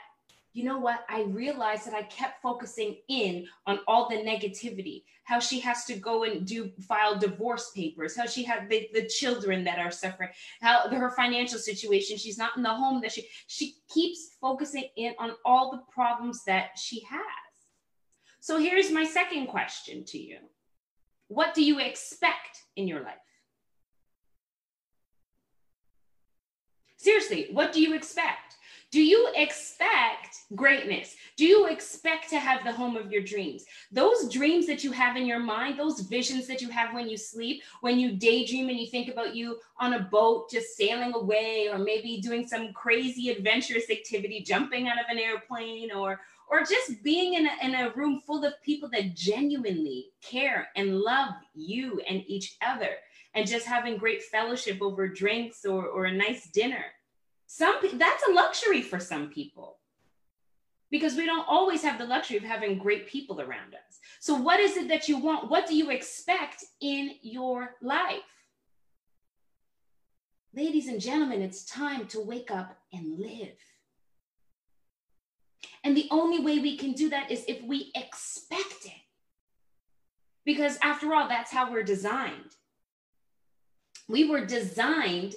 you 0.54 0.64
know 0.64 0.78
what? 0.78 1.04
I 1.08 1.22
realized 1.22 1.86
that 1.86 1.94
I 1.94 2.02
kept 2.02 2.42
focusing 2.42 2.96
in 3.08 3.46
on 3.66 3.80
all 3.86 4.08
the 4.08 4.16
negativity, 4.16 5.04
how 5.24 5.38
she 5.38 5.60
has 5.60 5.84
to 5.84 5.94
go 5.94 6.24
and 6.24 6.46
do 6.46 6.72
file 6.88 7.18
divorce 7.18 7.70
papers, 7.76 8.16
how 8.16 8.26
she 8.26 8.44
had 8.44 8.68
the, 8.68 8.88
the 8.94 9.06
children 9.06 9.62
that 9.64 9.78
are 9.78 9.90
suffering, 9.90 10.30
how 10.60 10.88
her 10.88 11.10
financial 11.10 11.58
situation, 11.58 12.16
she's 12.16 12.38
not 12.38 12.56
in 12.56 12.62
the 12.62 12.74
home 12.74 13.00
that 13.02 13.12
she, 13.12 13.28
she 13.46 13.76
keeps 13.92 14.36
focusing 14.40 14.88
in 14.96 15.14
on 15.18 15.32
all 15.44 15.70
the 15.70 15.82
problems 15.92 16.44
that 16.44 16.70
she 16.76 17.00
has. 17.08 17.20
So 18.40 18.58
here's 18.58 18.90
my 18.90 19.04
second 19.04 19.48
question 19.48 20.04
to 20.06 20.18
you. 20.18 20.38
What 21.28 21.54
do 21.54 21.62
you 21.62 21.78
expect 21.78 22.62
in 22.74 22.88
your 22.88 23.02
life? 23.02 23.14
Seriously, 26.96 27.48
what 27.52 27.72
do 27.72 27.82
you 27.82 27.94
expect? 27.94 28.47
Do 28.90 29.02
you 29.02 29.30
expect 29.34 30.44
greatness? 30.54 31.14
Do 31.36 31.44
you 31.44 31.66
expect 31.66 32.30
to 32.30 32.38
have 32.38 32.64
the 32.64 32.72
home 32.72 32.96
of 32.96 33.12
your 33.12 33.22
dreams? 33.22 33.66
Those 33.92 34.32
dreams 34.32 34.66
that 34.66 34.82
you 34.82 34.92
have 34.92 35.14
in 35.14 35.26
your 35.26 35.40
mind, 35.40 35.78
those 35.78 36.00
visions 36.00 36.46
that 36.46 36.62
you 36.62 36.70
have 36.70 36.94
when 36.94 37.06
you 37.06 37.18
sleep, 37.18 37.62
when 37.82 37.98
you 37.98 38.12
daydream 38.12 38.70
and 38.70 38.78
you 38.78 38.86
think 38.86 39.08
about 39.10 39.36
you 39.36 39.58
on 39.78 39.92
a 39.92 40.00
boat 40.00 40.50
just 40.50 40.74
sailing 40.74 41.12
away, 41.14 41.68
or 41.70 41.78
maybe 41.78 42.22
doing 42.22 42.46
some 42.46 42.72
crazy 42.72 43.28
adventurous 43.28 43.90
activity, 43.90 44.42
jumping 44.42 44.88
out 44.88 44.98
of 44.98 45.04
an 45.10 45.18
airplane, 45.18 45.92
or 45.92 46.20
or 46.50 46.60
just 46.60 47.02
being 47.02 47.34
in 47.34 47.46
a, 47.46 47.50
in 47.62 47.74
a 47.74 47.92
room 47.94 48.22
full 48.26 48.42
of 48.42 48.54
people 48.62 48.88
that 48.88 49.14
genuinely 49.14 50.06
care 50.22 50.68
and 50.76 51.00
love 51.00 51.34
you 51.54 52.00
and 52.08 52.24
each 52.26 52.56
other 52.66 52.92
and 53.34 53.46
just 53.46 53.66
having 53.66 53.98
great 53.98 54.22
fellowship 54.22 54.80
over 54.80 55.06
drinks 55.06 55.66
or, 55.66 55.86
or 55.88 56.06
a 56.06 56.12
nice 56.12 56.48
dinner 56.50 56.86
some 57.48 57.76
that's 57.94 58.28
a 58.28 58.32
luxury 58.32 58.82
for 58.82 59.00
some 59.00 59.30
people 59.30 59.78
because 60.90 61.16
we 61.16 61.24
don't 61.24 61.48
always 61.48 61.82
have 61.82 61.98
the 61.98 62.04
luxury 62.04 62.36
of 62.36 62.42
having 62.42 62.78
great 62.78 63.08
people 63.08 63.40
around 63.40 63.74
us. 63.74 63.98
So, 64.20 64.34
what 64.34 64.60
is 64.60 64.76
it 64.76 64.88
that 64.88 65.08
you 65.08 65.18
want? 65.18 65.50
What 65.50 65.66
do 65.66 65.74
you 65.74 65.90
expect 65.90 66.62
in 66.82 67.12
your 67.22 67.76
life? 67.80 68.20
Ladies 70.54 70.88
and 70.88 71.00
gentlemen, 71.00 71.40
it's 71.40 71.64
time 71.64 72.06
to 72.08 72.20
wake 72.20 72.50
up 72.50 72.76
and 72.92 73.18
live. 73.18 73.56
And 75.84 75.96
the 75.96 76.08
only 76.10 76.40
way 76.40 76.58
we 76.58 76.76
can 76.76 76.92
do 76.92 77.08
that 77.08 77.30
is 77.30 77.44
if 77.48 77.62
we 77.62 77.90
expect 77.94 78.84
it. 78.84 78.92
Because 80.44 80.78
after 80.82 81.14
all, 81.14 81.28
that's 81.28 81.50
how 81.50 81.72
we're 81.72 81.82
designed. 81.82 82.56
We 84.06 84.28
were 84.28 84.44
designed 84.44 85.34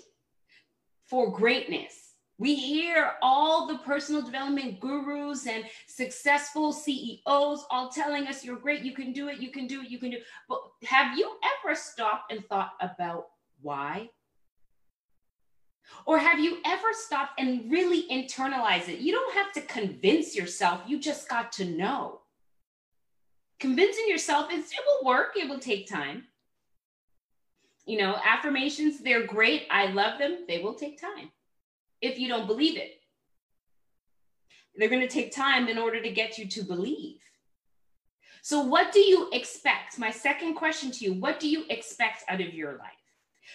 for 1.11 1.29
greatness. 1.29 2.13
We 2.39 2.55
hear 2.55 3.11
all 3.21 3.67
the 3.67 3.79
personal 3.79 4.21
development 4.21 4.79
gurus 4.79 5.45
and 5.45 5.65
successful 5.85 6.71
CEOs 6.71 7.65
all 7.69 7.89
telling 7.89 8.27
us 8.27 8.45
you're 8.45 8.55
great, 8.55 8.81
you 8.81 8.93
can 8.93 9.11
do 9.11 9.27
it, 9.27 9.39
you 9.39 9.51
can 9.51 9.67
do 9.67 9.81
it, 9.81 9.89
you 9.89 9.99
can 9.99 10.11
do 10.11 10.17
it. 10.17 10.23
But 10.47 10.61
have 10.85 11.17
you 11.17 11.37
ever 11.43 11.75
stopped 11.75 12.31
and 12.31 12.43
thought 12.47 12.71
about 12.79 13.25
why? 13.61 14.09
Or 16.05 16.17
have 16.17 16.39
you 16.39 16.59
ever 16.65 16.87
stopped 16.93 17.39
and 17.39 17.69
really 17.69 18.07
internalized 18.09 18.87
it? 18.87 18.99
You 18.99 19.11
don't 19.11 19.35
have 19.35 19.51
to 19.53 19.61
convince 19.61 20.33
yourself, 20.33 20.81
you 20.87 20.97
just 20.97 21.27
got 21.27 21.51
to 21.53 21.65
know. 21.65 22.21
Convincing 23.59 24.05
yourself 24.07 24.51
is 24.51 24.71
it 24.71 24.79
will 24.87 25.09
work, 25.09 25.33
it 25.35 25.49
will 25.49 25.59
take 25.59 25.89
time. 25.89 26.23
You 27.91 27.97
know, 27.97 28.15
affirmations, 28.23 28.99
they're 28.99 29.27
great. 29.27 29.63
I 29.69 29.87
love 29.87 30.17
them. 30.17 30.45
They 30.47 30.59
will 30.59 30.75
take 30.75 31.01
time 31.01 31.29
if 32.01 32.17
you 32.17 32.29
don't 32.29 32.47
believe 32.47 32.77
it. 32.77 33.01
They're 34.77 34.87
going 34.87 35.01
to 35.01 35.09
take 35.09 35.35
time 35.35 35.67
in 35.67 35.77
order 35.77 36.01
to 36.01 36.09
get 36.09 36.37
you 36.37 36.47
to 36.47 36.63
believe. 36.63 37.19
So, 38.43 38.61
what 38.61 38.93
do 38.93 39.01
you 39.01 39.29
expect? 39.33 39.99
My 39.99 40.09
second 40.09 40.53
question 40.53 40.89
to 40.91 41.03
you 41.03 41.15
what 41.15 41.41
do 41.41 41.49
you 41.49 41.65
expect 41.69 42.23
out 42.29 42.39
of 42.39 42.53
your 42.53 42.77
life? 42.77 43.03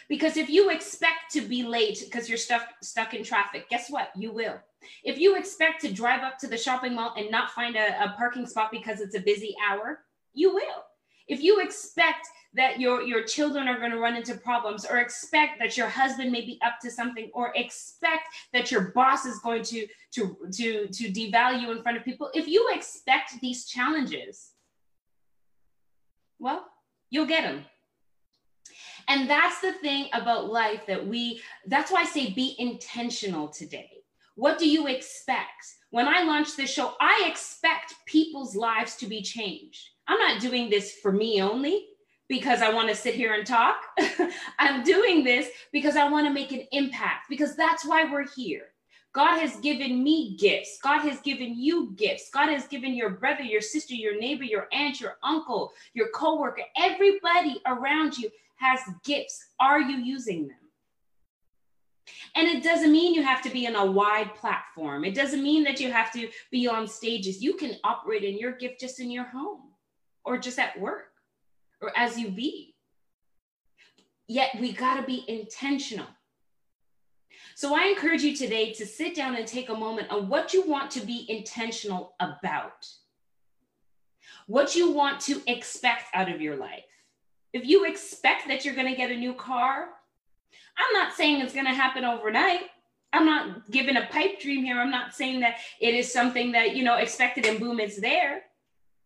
Because 0.07 0.37
if 0.37 0.51
you 0.51 0.69
expect 0.69 1.33
to 1.33 1.41
be 1.41 1.63
late 1.63 2.03
because 2.05 2.29
you're 2.29 2.37
stuck, 2.37 2.67
stuck 2.83 3.15
in 3.15 3.25
traffic, 3.25 3.71
guess 3.71 3.89
what? 3.89 4.11
You 4.15 4.33
will. 4.33 4.61
If 5.03 5.19
you 5.19 5.37
expect 5.37 5.81
to 5.81 5.91
drive 5.91 6.23
up 6.23 6.37
to 6.41 6.47
the 6.47 6.59
shopping 6.59 6.95
mall 6.95 7.15
and 7.17 7.31
not 7.31 7.53
find 7.53 7.75
a, 7.75 8.05
a 8.05 8.15
parking 8.19 8.45
spot 8.45 8.71
because 8.71 9.01
it's 9.01 9.17
a 9.17 9.21
busy 9.21 9.57
hour, 9.67 10.01
you 10.35 10.53
will. 10.53 10.85
If 11.27 11.43
you 11.43 11.61
expect 11.61 12.29
that 12.57 12.81
your 12.81 13.03
your 13.03 13.23
children 13.23 13.69
are 13.69 13.79
going 13.79 13.93
to 13.93 13.99
run 13.99 14.17
into 14.17 14.35
problems 14.35 14.85
or 14.85 14.99
expect 14.99 15.59
that 15.61 15.77
your 15.77 15.89
husband 15.89 16.33
may 16.33 16.41
be 16.41 16.59
up 16.65 16.75
to 16.83 16.91
something 16.91 17.31
or 17.35 17.53
expect 17.55 18.29
that 18.53 18.71
your 18.71 18.93
boss 18.93 19.25
is 19.27 19.39
going 19.41 19.63
to 19.63 19.87
to 20.13 20.37
to 20.53 20.89
to 20.89 21.13
devalue 21.13 21.71
in 21.71 21.83
front 21.83 21.97
of 21.97 22.05
people. 22.05 22.31
If 22.35 22.49
you 22.49 22.69
expect 22.73 23.41
these 23.41 23.67
challenges 23.67 24.53
well 26.39 26.67
you'll 27.11 27.27
get 27.27 27.43
them 27.43 27.65
and 29.09 29.29
that's 29.31 29.61
the 29.61 29.73
thing 29.73 30.09
about 30.13 30.51
life 30.51 30.87
that 30.87 31.07
we 31.07 31.41
that's 31.67 31.91
why 31.91 32.01
i 32.01 32.05
say 32.05 32.31
be 32.31 32.55
intentional 32.59 33.49
today. 33.49 33.91
What 34.35 34.59
do 34.59 34.69
you 34.69 34.87
expect? 34.87 35.65
When 35.91 36.09
i 36.09 36.23
launch 36.23 36.57
this 36.57 36.73
show 36.73 36.95
i 37.01 37.25
expect 37.27 37.95
people's 38.07 38.57
lives 38.57 38.97
to 38.97 39.07
be 39.07 39.23
changed. 39.23 39.91
I'm 40.09 40.19
not 40.19 40.41
doing 40.41 40.71
this 40.71 40.97
for 41.03 41.13
me 41.13 41.43
only 41.43 41.87
because 42.29 42.63
I 42.63 42.73
want 42.73 42.89
to 42.89 42.95
sit 42.95 43.15
here 43.15 43.35
and 43.35 43.47
talk. 43.47 43.77
I'm 44.59 44.83
doing 44.83 45.25
this 45.25 45.49
because 45.73 45.97
I 45.97 46.09
want 46.09 46.27
to 46.27 46.33
make 46.33 46.53
an 46.53 46.67
impact, 46.73 47.27
because 47.29 47.57
that's 47.57 47.85
why 47.85 48.11
we're 48.11 48.29
here. 48.29 48.69
God 49.13 49.39
has 49.39 49.57
given 49.61 50.03
me 50.03 50.37
gifts. 50.37 50.79
God 50.83 51.01
has 51.01 51.21
given 51.21 51.59
you 51.59 51.95
gifts. 51.97 52.29
God 52.31 52.51
has 52.51 52.67
given 52.67 52.95
your 52.95 53.11
brother, 53.11 53.43
your 53.43 53.63
sister, 53.63 53.95
your 53.95 54.21
neighbor, 54.21 54.45
your 54.45 54.67
aunt, 54.73 55.01
your 55.01 55.17
uncle, 55.23 55.73
your 55.95 56.09
coworker, 56.11 56.63
everybody 56.77 57.63
around 57.67 58.19
you 58.19 58.29
has 58.57 58.81
gifts. 59.05 59.53
Are 59.59 59.81
you 59.81 59.97
using 59.99 60.49
them? 60.49 60.57
And 62.35 62.47
it 62.47 62.63
doesn't 62.63 62.93
mean 62.93 63.15
you 63.15 63.23
have 63.23 63.41
to 63.43 63.51
be 63.51 63.65
in 63.65 63.75
a 63.75 63.87
wide 63.87 64.35
platform. 64.35 65.05
It 65.05 65.15
doesn't 65.15 65.43
mean 65.43 65.65
that 65.65 65.81
you 65.81 65.91
have 65.91 66.13
to 66.13 66.29
be 66.51 66.69
on 66.69 66.87
stages. 66.87 67.43
You 67.43 67.55
can 67.55 67.77
operate 67.85 68.23
in 68.23 68.39
your 68.39 68.53
gift 68.53 68.81
just 68.81 69.01
in 69.01 69.11
your 69.11 69.25
home 69.25 69.63
or 70.25 70.37
just 70.37 70.59
at 70.59 70.79
work 70.79 71.16
or 71.81 71.93
as 71.97 72.19
you 72.19 72.31
be. 72.31 72.75
Yet 74.29 74.51
we 74.61 74.73
got 74.73 74.97
to 75.01 75.07
be 75.07 75.25
intentional. 75.29 76.07
So 77.55 77.75
I 77.75 77.87
encourage 77.87 78.23
you 78.23 78.37
today 78.37 78.73
to 78.75 78.85
sit 78.85 79.15
down 79.15 79.37
and 79.37 79.47
take 79.47 79.69
a 79.69 79.75
moment 79.75 80.11
on 80.11 80.29
what 80.29 80.53
you 80.53 80.67
want 80.67 80.91
to 80.93 81.01
be 81.01 81.25
intentional 81.29 82.15
about, 82.21 82.87
what 84.47 84.75
you 84.75 84.91
want 84.91 85.21
to 85.23 85.41
expect 85.47 86.05
out 86.13 86.31
of 86.31 86.41
your 86.41 86.57
life. 86.57 86.85
If 87.53 87.65
you 87.65 87.87
expect 87.87 88.49
that 88.49 88.65
you're 88.65 88.75
going 88.75 88.89
to 88.89 88.97
get 88.97 89.11
a 89.11 89.17
new 89.17 89.33
car, 89.33 89.89
I'm 90.77 90.93
not 90.93 91.15
saying 91.15 91.41
it's 91.41 91.55
going 91.55 91.67
to 91.67 91.73
happen 91.73 92.05
overnight. 92.05 92.63
I'm 93.13 93.25
not 93.25 93.71
giving 93.71 93.97
a 93.97 94.07
pipe 94.11 94.41
dream 94.41 94.65
here. 94.65 94.79
I'm 94.79 94.91
not 94.91 95.15
saying 95.15 95.41
that 95.41 95.57
it 95.81 95.95
is 95.95 96.13
something 96.13 96.53
that, 96.53 96.77
you 96.77 96.85
know, 96.85 96.97
expected 96.97 97.47
and 97.47 97.59
boom, 97.59 97.81
it's 97.81 97.99
there. 97.99 98.43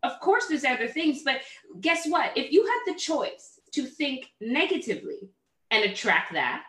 Of 0.02 0.18
course, 0.20 0.46
there's 0.46 0.64
other 0.64 0.88
things, 0.88 1.22
but 1.24 1.40
guess 1.80 2.06
what? 2.06 2.36
If 2.36 2.52
you 2.52 2.64
had 2.64 2.92
the 2.92 2.98
choice 2.98 3.60
to 3.72 3.84
think 3.84 4.30
negatively 4.40 5.30
and 5.70 5.84
attract 5.84 6.32
that, 6.32 6.64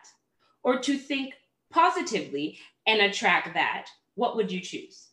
or 0.62 0.78
to 0.78 0.96
think 0.96 1.34
positively 1.72 2.58
and 2.86 3.00
attract 3.00 3.54
that, 3.54 3.86
what 4.14 4.36
would 4.36 4.52
you 4.52 4.60
choose? 4.60 5.08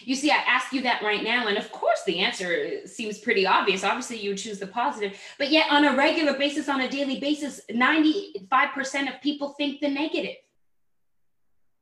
You 0.00 0.14
see, 0.14 0.30
I 0.30 0.36
ask 0.36 0.72
you 0.72 0.82
that 0.82 1.02
right 1.02 1.22
now, 1.22 1.46
and 1.46 1.56
of 1.56 1.70
course, 1.72 2.02
the 2.04 2.18
answer 2.18 2.86
seems 2.86 3.18
pretty 3.18 3.46
obvious. 3.46 3.84
Obviously, 3.84 4.18
you 4.18 4.30
would 4.30 4.38
choose 4.38 4.58
the 4.58 4.66
positive, 4.66 5.18
but 5.38 5.50
yet, 5.50 5.70
on 5.70 5.84
a 5.84 5.96
regular 5.96 6.36
basis, 6.36 6.68
on 6.68 6.82
a 6.82 6.88
daily 6.88 7.18
basis, 7.20 7.60
95% 7.70 9.14
of 9.14 9.22
people 9.22 9.50
think 9.50 9.80
the 9.80 9.88
negative 9.88 10.36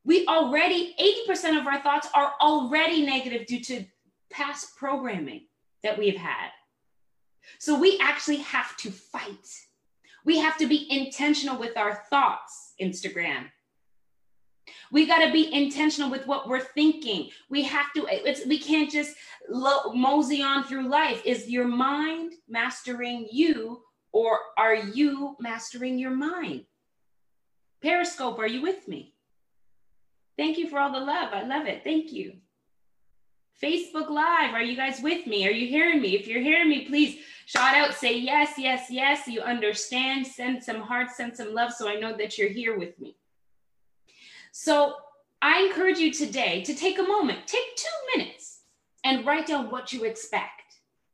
we 0.05 0.27
already 0.27 0.95
80% 1.29 1.61
of 1.61 1.67
our 1.67 1.81
thoughts 1.81 2.09
are 2.15 2.33
already 2.41 3.05
negative 3.05 3.47
due 3.47 3.61
to 3.61 3.85
past 4.31 4.77
programming 4.77 5.47
that 5.83 5.99
we've 5.99 6.17
had. 6.17 6.51
So 7.59 7.79
we 7.79 7.99
actually 8.01 8.39
have 8.39 8.77
to 8.79 8.91
fight. 8.91 9.49
We 10.25 10.39
have 10.39 10.57
to 10.59 10.67
be 10.67 10.87
intentional 10.91 11.59
with 11.59 11.77
our 11.77 12.03
thoughts 12.11 12.75
instagram. 12.81 13.47
We 14.93 15.07
got 15.07 15.25
to 15.25 15.33
be 15.33 15.53
intentional 15.53 16.11
with 16.11 16.27
what 16.27 16.49
we're 16.49 16.61
thinking. 16.61 17.31
We 17.51 17.63
have 17.65 17.93
to 17.95 18.07
we 18.47 18.59
can't 18.59 18.91
just 18.91 19.17
lo- 19.49 19.93
mosey 19.93 20.43
on 20.43 20.65
through 20.65 20.89
life. 20.89 21.23
Is 21.25 21.49
your 21.49 21.67
mind 21.67 22.35
mastering 22.49 23.29
you 23.31 23.83
or 24.13 24.39
are 24.57 24.75
you 24.75 25.37
mastering 25.41 25.99
your 25.99 26.15
mind? 26.15 26.65
Periscope 27.81 28.39
are 28.39 28.47
you 28.47 28.63
with 28.63 28.87
me 28.87 29.15
Thank 30.37 30.59
you 30.59 30.69
for 30.69 30.79
all 30.79 30.93
the 30.93 30.99
love. 30.99 31.33
I 31.33 31.43
love 31.43 31.67
it. 31.67 31.85
Thank 31.85 32.13
you. 32.13 32.35
Facebook 33.63 34.11
Live, 34.11 34.55
are 34.55 34.63
you 34.63 34.75
guys 34.75 35.01
with 35.01 35.27
me? 35.27 35.47
Are 35.47 35.53
you 35.53 35.69
hearing 35.69 36.01
me? 36.01 36.17
If 36.17 36.27
you're 36.27 36.41
hearing 36.41 36.69
me, 36.69 36.85
please 36.87 37.19
shout 37.47 37.77
out, 37.77 37.95
say 37.95 38.19
yes, 38.19 38.55
yes, 38.59 38.87
yes. 38.91 39.29
You 39.29 39.41
understand. 39.41 40.27
Send 40.27 40.65
some 40.65 40.81
hearts, 40.81 41.17
send 41.17 41.37
some 41.37 41.55
love 41.55 41.73
so 41.73 41.89
I 41.89 41.95
know 41.95 42.17
that 42.17 42.39
you're 42.39 42.49
here 42.49 42.77
with 42.77 42.99
me. 42.99 43.17
So 44.51 44.95
I 45.41 45.63
encourage 45.63 45.99
you 45.99 46.13
today 46.13 46.63
to 46.65 46.75
take 46.75 46.99
a 46.99 47.05
moment, 47.05 47.47
take 47.47 47.77
two 47.77 48.19
minutes, 48.19 48.63
and 49.05 49.25
write 49.25 49.47
down 49.47 49.71
what 49.71 49.93
you 49.93 50.05
expect 50.05 50.63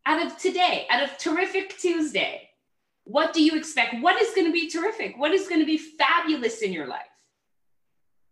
out 0.07 0.25
of 0.25 0.39
today, 0.39 0.87
out 0.91 1.03
of 1.03 1.19
Terrific 1.19 1.77
Tuesday. 1.77 2.49
What 3.05 3.33
do 3.35 3.43
you 3.43 3.57
expect? 3.57 4.03
What 4.03 4.21
is 4.21 4.35
going 4.35 4.47
to 4.47 4.53
be 4.53 4.71
terrific? 4.71 5.19
What 5.19 5.33
is 5.33 5.49
going 5.49 5.61
to 5.61 5.67
be 5.67 5.79
fabulous 5.79 6.63
in 6.63 6.73
your 6.73 6.87
life? 6.87 7.08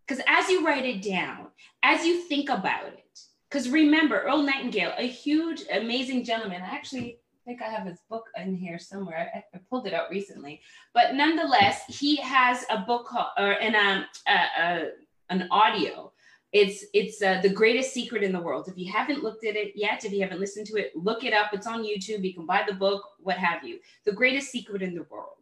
Because 0.07 0.23
as 0.29 0.49
you 0.49 0.65
write 0.65 0.85
it 0.85 1.03
down, 1.03 1.49
as 1.83 2.05
you 2.05 2.23
think 2.23 2.49
about 2.49 2.87
it, 2.87 3.21
because 3.51 3.69
remember, 3.69 4.21
Earl 4.21 4.43
Nightingale, 4.43 4.93
a 4.97 5.07
huge, 5.07 5.63
amazing 5.73 6.25
gentleman. 6.25 6.63
I 6.63 6.75
actually 6.75 7.19
think 7.45 7.63
I 7.63 7.69
have 7.69 7.87
his 7.87 8.01
book 8.11 8.25
in 8.37 8.55
here 8.55 8.79
somewhere. 8.79 9.31
I, 9.35 9.45
I 9.57 9.61
pulled 9.71 9.87
it 9.87 9.95
out 9.95 10.11
recently, 10.11 10.61
but 10.95 11.15
nonetheless, 11.15 11.83
he 11.89 12.17
has 12.17 12.65
a 12.71 12.79
book 12.79 13.07
called, 13.07 13.29
or 13.39 13.53
in 13.53 13.75
um, 13.75 14.05
a, 14.29 14.63
a 14.63 14.89
an 15.31 15.49
audio. 15.51 16.13
It's 16.53 16.85
it's 16.95 17.21
uh, 17.23 17.41
the 17.43 17.49
greatest 17.49 17.93
secret 17.93 18.23
in 18.23 18.33
the 18.33 18.41
world. 18.41 18.69
If 18.69 18.79
you 18.79 18.93
haven't 18.93 19.23
looked 19.23 19.45
at 19.45 19.57
it 19.57 19.73
yet, 19.75 20.05
if 20.05 20.13
you 20.13 20.23
haven't 20.23 20.41
listened 20.41 20.67
to 20.67 20.77
it, 20.77 20.93
look 20.95 21.25
it 21.25 21.33
up. 21.33 21.53
It's 21.53 21.67
on 21.67 21.85
YouTube. 21.85 22.25
You 22.25 22.35
can 22.35 22.47
buy 22.47 22.65
the 22.67 22.75
book, 22.75 23.03
what 23.19 23.37
have 23.37 23.65
you. 23.65 23.79
The 24.05 24.13
greatest 24.13 24.51
secret 24.51 24.83
in 24.83 24.95
the 24.95 25.07
world. 25.11 25.35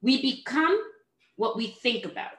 We 0.00 0.22
become 0.22 0.78
what 1.36 1.56
we 1.56 1.68
think 1.68 2.04
about. 2.04 2.32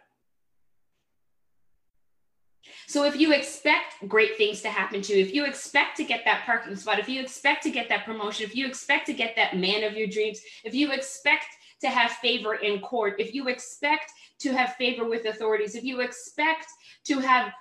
So 2.90 3.04
if 3.04 3.20
you 3.20 3.34
expect 3.34 4.08
great 4.08 4.36
things 4.36 4.64
to 4.64 4.70
happen 4.70 5.04
to 5.04 5.14
you, 5.14 5.24
if 5.24 5.32
you 5.32 5.46
expect 5.46 5.96
to 5.98 6.04
get 6.04 6.26
that 6.26 6.44
parking 6.44 6.76
spot, 6.76 6.98
if 6.98 7.08
you 7.08 7.22
expect 7.22 7.62
to 7.66 7.70
get 7.70 7.88
that 7.90 8.04
promotion, 8.04 8.48
if 8.48 8.56
you 8.56 8.66
expect 8.66 9.06
to 9.06 9.14
get 9.14 9.36
that 9.36 9.56
man 9.56 9.84
of 9.84 9.94
your 9.94 10.08
dreams, 10.08 10.42
if 10.64 10.74
you 10.74 10.92
expect 10.92 11.46
to 11.82 11.88
have 11.88 12.10
favor 12.14 12.56
in 12.56 12.80
court, 12.82 13.14
if 13.20 13.36
you 13.36 13.48
expect 13.48 14.12
to 14.40 14.54
have 14.54 14.74
favor 14.74 15.08
with 15.08 15.26
authorities, 15.26 15.76
if 15.76 15.84
you 15.84 16.00
expect 16.00 16.66
to 17.04 17.20
have 17.20 17.54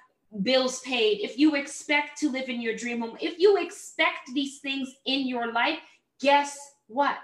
bills 0.45 0.81
paid, 0.81 1.21
if 1.21 1.39
you 1.39 1.57
expect 1.57 2.19
to 2.21 2.31
live 2.31 2.49
in 2.49 2.63
your 2.63 2.75
dream 2.75 3.03
home, 3.03 3.19
if 3.21 3.39
you 3.39 3.59
expect 3.59 4.31
these 4.33 4.61
things 4.61 4.95
in 5.05 5.29
your 5.29 5.53
life, 5.53 5.79
guess 6.23 6.59
what? 6.87 7.19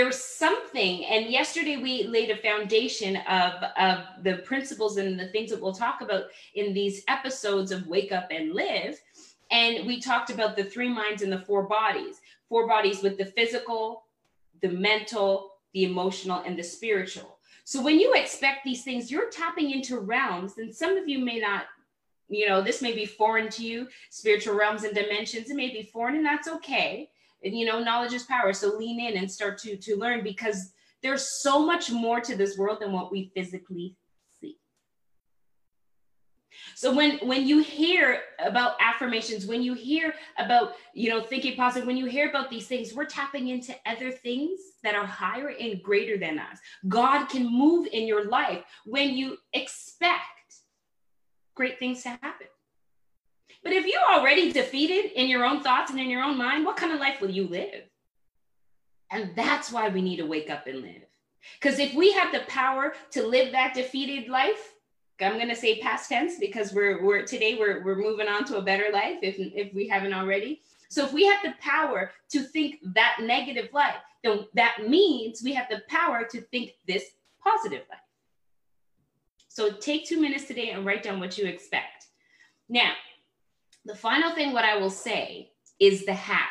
There's 0.00 0.24
something 0.24 1.04
and 1.04 1.26
yesterday 1.26 1.76
we 1.76 2.04
laid 2.04 2.30
a 2.30 2.36
foundation 2.36 3.16
of 3.16 3.52
of 3.78 3.98
the 4.22 4.36
principles 4.46 4.96
and 4.96 5.20
the 5.20 5.28
things 5.28 5.50
that 5.50 5.60
we'll 5.60 5.74
talk 5.74 6.00
about 6.00 6.24
in 6.54 6.72
these 6.72 7.04
episodes 7.06 7.70
of 7.70 7.86
wake 7.86 8.10
up 8.10 8.28
and 8.30 8.54
live. 8.54 8.98
And 9.50 9.86
we 9.86 10.00
talked 10.00 10.30
about 10.30 10.56
the 10.56 10.64
three 10.64 10.88
minds 10.88 11.20
and 11.20 11.30
the 11.30 11.40
four 11.40 11.64
bodies 11.64 12.22
four 12.48 12.66
bodies 12.66 13.02
with 13.02 13.18
the 13.18 13.26
physical 13.26 14.04
the 14.62 14.70
mental 14.70 15.56
the 15.74 15.84
emotional 15.84 16.42
and 16.46 16.58
the 16.58 16.62
spiritual. 16.62 17.36
So 17.64 17.82
when 17.82 18.00
you 18.00 18.14
expect 18.14 18.64
these 18.64 18.82
things 18.82 19.10
you're 19.10 19.28
tapping 19.28 19.70
into 19.70 19.98
realms 19.98 20.56
and 20.56 20.74
some 20.74 20.96
of 20.96 21.10
you 21.10 21.18
may 21.18 21.40
not 21.40 21.64
you 22.30 22.48
know 22.48 22.62
this 22.62 22.80
may 22.80 22.94
be 22.94 23.04
foreign 23.04 23.50
to 23.50 23.66
you 23.66 23.86
spiritual 24.08 24.54
realms 24.54 24.84
and 24.84 24.94
dimensions 24.94 25.50
it 25.50 25.56
may 25.56 25.68
be 25.68 25.82
foreign 25.82 26.16
and 26.16 26.24
that's 26.24 26.48
okay 26.48 27.09
you 27.42 27.64
know 27.64 27.82
knowledge 27.82 28.12
is 28.12 28.24
power. 28.24 28.52
So 28.52 28.76
lean 28.76 29.00
in 29.00 29.16
and 29.16 29.30
start 29.30 29.58
to 29.58 29.76
to 29.76 29.96
learn 29.96 30.22
because 30.22 30.72
there's 31.02 31.40
so 31.40 31.64
much 31.64 31.90
more 31.90 32.20
to 32.20 32.36
this 32.36 32.58
world 32.58 32.80
than 32.80 32.92
what 32.92 33.10
we 33.10 33.30
physically 33.34 33.96
see. 34.40 34.58
So 36.74 36.94
when 36.94 37.18
when 37.18 37.46
you 37.46 37.62
hear 37.62 38.22
about 38.38 38.74
affirmations 38.80 39.46
when 39.46 39.62
you 39.62 39.74
hear 39.74 40.14
about 40.38 40.74
you 40.94 41.08
know 41.08 41.22
thinking 41.22 41.56
positive 41.56 41.86
when 41.86 41.96
you 41.96 42.06
hear 42.06 42.28
about 42.28 42.50
these 42.50 42.66
things 42.66 42.92
we're 42.94 43.06
tapping 43.06 43.48
into 43.48 43.74
other 43.86 44.10
things 44.10 44.60
that 44.82 44.94
are 44.94 45.06
higher 45.06 45.52
and 45.58 45.82
greater 45.82 46.18
than 46.18 46.38
us. 46.38 46.58
God 46.88 47.26
can 47.26 47.46
move 47.46 47.88
in 47.92 48.06
your 48.06 48.28
life 48.28 48.62
when 48.84 49.10
you 49.10 49.38
expect 49.52 50.24
great 51.54 51.78
things 51.78 52.02
to 52.02 52.10
happen 52.10 52.46
but 53.62 53.72
if 53.72 53.86
you're 53.86 54.18
already 54.18 54.52
defeated 54.52 55.12
in 55.12 55.28
your 55.28 55.44
own 55.44 55.62
thoughts 55.62 55.90
and 55.90 56.00
in 56.00 56.08
your 56.08 56.22
own 56.22 56.38
mind, 56.38 56.64
what 56.64 56.76
kind 56.76 56.92
of 56.92 57.00
life 57.00 57.20
will 57.20 57.30
you 57.30 57.46
live? 57.46 57.84
And 59.10 59.32
that's 59.34 59.72
why 59.72 59.88
we 59.88 60.02
need 60.02 60.16
to 60.16 60.26
wake 60.26 60.50
up 60.50 60.66
and 60.66 60.82
live. 60.82 61.02
Because 61.60 61.78
if 61.78 61.94
we 61.94 62.12
have 62.12 62.32
the 62.32 62.40
power 62.48 62.94
to 63.12 63.26
live 63.26 63.52
that 63.52 63.74
defeated 63.74 64.28
life, 64.28 64.74
I'm 65.20 65.38
gonna 65.38 65.54
say 65.54 65.80
past 65.80 66.08
tense 66.08 66.38
because 66.38 66.72
we're 66.72 67.04
we're 67.04 67.26
today 67.26 67.56
we're 67.58 67.84
we're 67.84 67.96
moving 67.96 68.28
on 68.28 68.44
to 68.46 68.56
a 68.56 68.62
better 68.62 68.86
life 68.90 69.18
if 69.22 69.36
if 69.38 69.74
we 69.74 69.86
haven't 69.86 70.14
already. 70.14 70.62
So 70.88 71.04
if 71.04 71.12
we 71.12 71.26
have 71.26 71.42
the 71.42 71.54
power 71.60 72.12
to 72.30 72.42
think 72.42 72.76
that 72.94 73.18
negative 73.20 73.68
life, 73.72 73.96
then 74.24 74.46
that 74.54 74.88
means 74.88 75.42
we 75.42 75.52
have 75.52 75.68
the 75.68 75.82
power 75.88 76.26
to 76.30 76.40
think 76.40 76.72
this 76.86 77.04
positive 77.44 77.82
life. 77.90 78.00
So 79.48 79.72
take 79.72 80.06
two 80.06 80.20
minutes 80.20 80.46
today 80.46 80.70
and 80.70 80.86
write 80.86 81.02
down 81.02 81.20
what 81.20 81.36
you 81.36 81.46
expect. 81.46 82.06
Now, 82.68 82.92
the 83.90 83.96
final 83.96 84.30
thing, 84.30 84.52
what 84.52 84.64
I 84.64 84.76
will 84.76 84.90
say 84.90 85.50
is 85.80 86.06
the 86.06 86.14
how. 86.14 86.46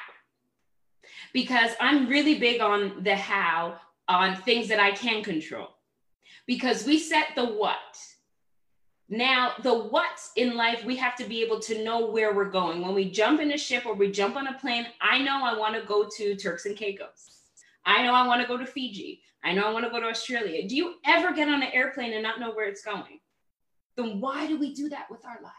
Because 1.31 1.71
I'm 1.79 2.09
really 2.09 2.37
big 2.37 2.59
on 2.59 3.01
the 3.03 3.15
how 3.15 3.77
on 4.09 4.35
things 4.35 4.67
that 4.67 4.79
I 4.79 4.91
can 4.91 5.23
control. 5.23 5.69
Because 6.45 6.85
we 6.85 6.99
set 6.99 7.27
the 7.35 7.45
what. 7.45 7.77
Now, 9.07 9.53
the 9.63 9.73
what's 9.73 10.31
in 10.35 10.57
life, 10.57 10.83
we 10.83 10.97
have 10.97 11.15
to 11.15 11.23
be 11.23 11.41
able 11.41 11.59
to 11.61 11.81
know 11.83 12.07
where 12.07 12.33
we're 12.35 12.49
going. 12.49 12.81
When 12.81 12.93
we 12.93 13.09
jump 13.09 13.39
in 13.39 13.53
a 13.53 13.57
ship 13.57 13.85
or 13.85 13.93
we 13.93 14.11
jump 14.11 14.35
on 14.35 14.47
a 14.47 14.59
plane, 14.59 14.87
I 14.99 15.19
know 15.19 15.41
I 15.43 15.57
want 15.57 15.75
to 15.75 15.87
go 15.87 16.09
to 16.17 16.35
Turks 16.35 16.65
and 16.65 16.75
Caicos. 16.75 17.37
I 17.85 18.03
know 18.03 18.13
I 18.13 18.27
want 18.27 18.41
to 18.41 18.47
go 18.47 18.57
to 18.57 18.65
Fiji. 18.65 19.21
I 19.45 19.53
know 19.53 19.63
I 19.63 19.71
want 19.71 19.85
to 19.85 19.91
go 19.91 20.01
to 20.01 20.07
Australia. 20.07 20.67
Do 20.67 20.75
you 20.75 20.95
ever 21.05 21.31
get 21.31 21.47
on 21.47 21.63
an 21.63 21.71
airplane 21.71 22.11
and 22.13 22.21
not 22.21 22.41
know 22.41 22.51
where 22.51 22.67
it's 22.67 22.83
going? 22.83 23.21
Then 23.95 24.19
why 24.19 24.45
do 24.45 24.59
we 24.59 24.73
do 24.73 24.89
that 24.89 25.09
with 25.09 25.25
our 25.25 25.39
life? 25.41 25.53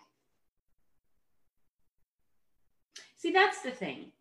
See, 3.21 3.33
that's 3.33 3.61
the 3.61 3.71
thing. 3.71 4.13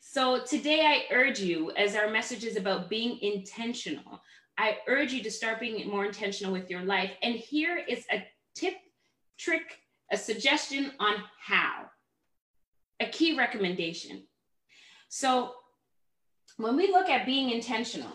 So 0.00 0.44
today 0.44 0.82
I 0.84 1.14
urge 1.14 1.40
you, 1.40 1.70
as 1.70 1.96
our 1.96 2.10
message 2.10 2.44
is 2.44 2.56
about 2.56 2.90
being 2.90 3.18
intentional, 3.22 4.20
I 4.58 4.76
urge 4.86 5.10
you 5.10 5.22
to 5.22 5.30
start 5.30 5.58
being 5.58 5.88
more 5.88 6.04
intentional 6.04 6.52
with 6.52 6.68
your 6.68 6.82
life. 6.82 7.12
And 7.22 7.34
here 7.34 7.78
is 7.88 8.04
a 8.12 8.22
tip, 8.54 8.74
trick, 9.38 9.78
a 10.10 10.18
suggestion 10.18 10.92
on 11.00 11.14
how, 11.40 11.86
a 13.00 13.06
key 13.06 13.38
recommendation. 13.38 14.24
So 15.08 15.52
when 16.58 16.76
we 16.76 16.88
look 16.88 17.08
at 17.08 17.24
being 17.24 17.52
intentional, 17.52 18.12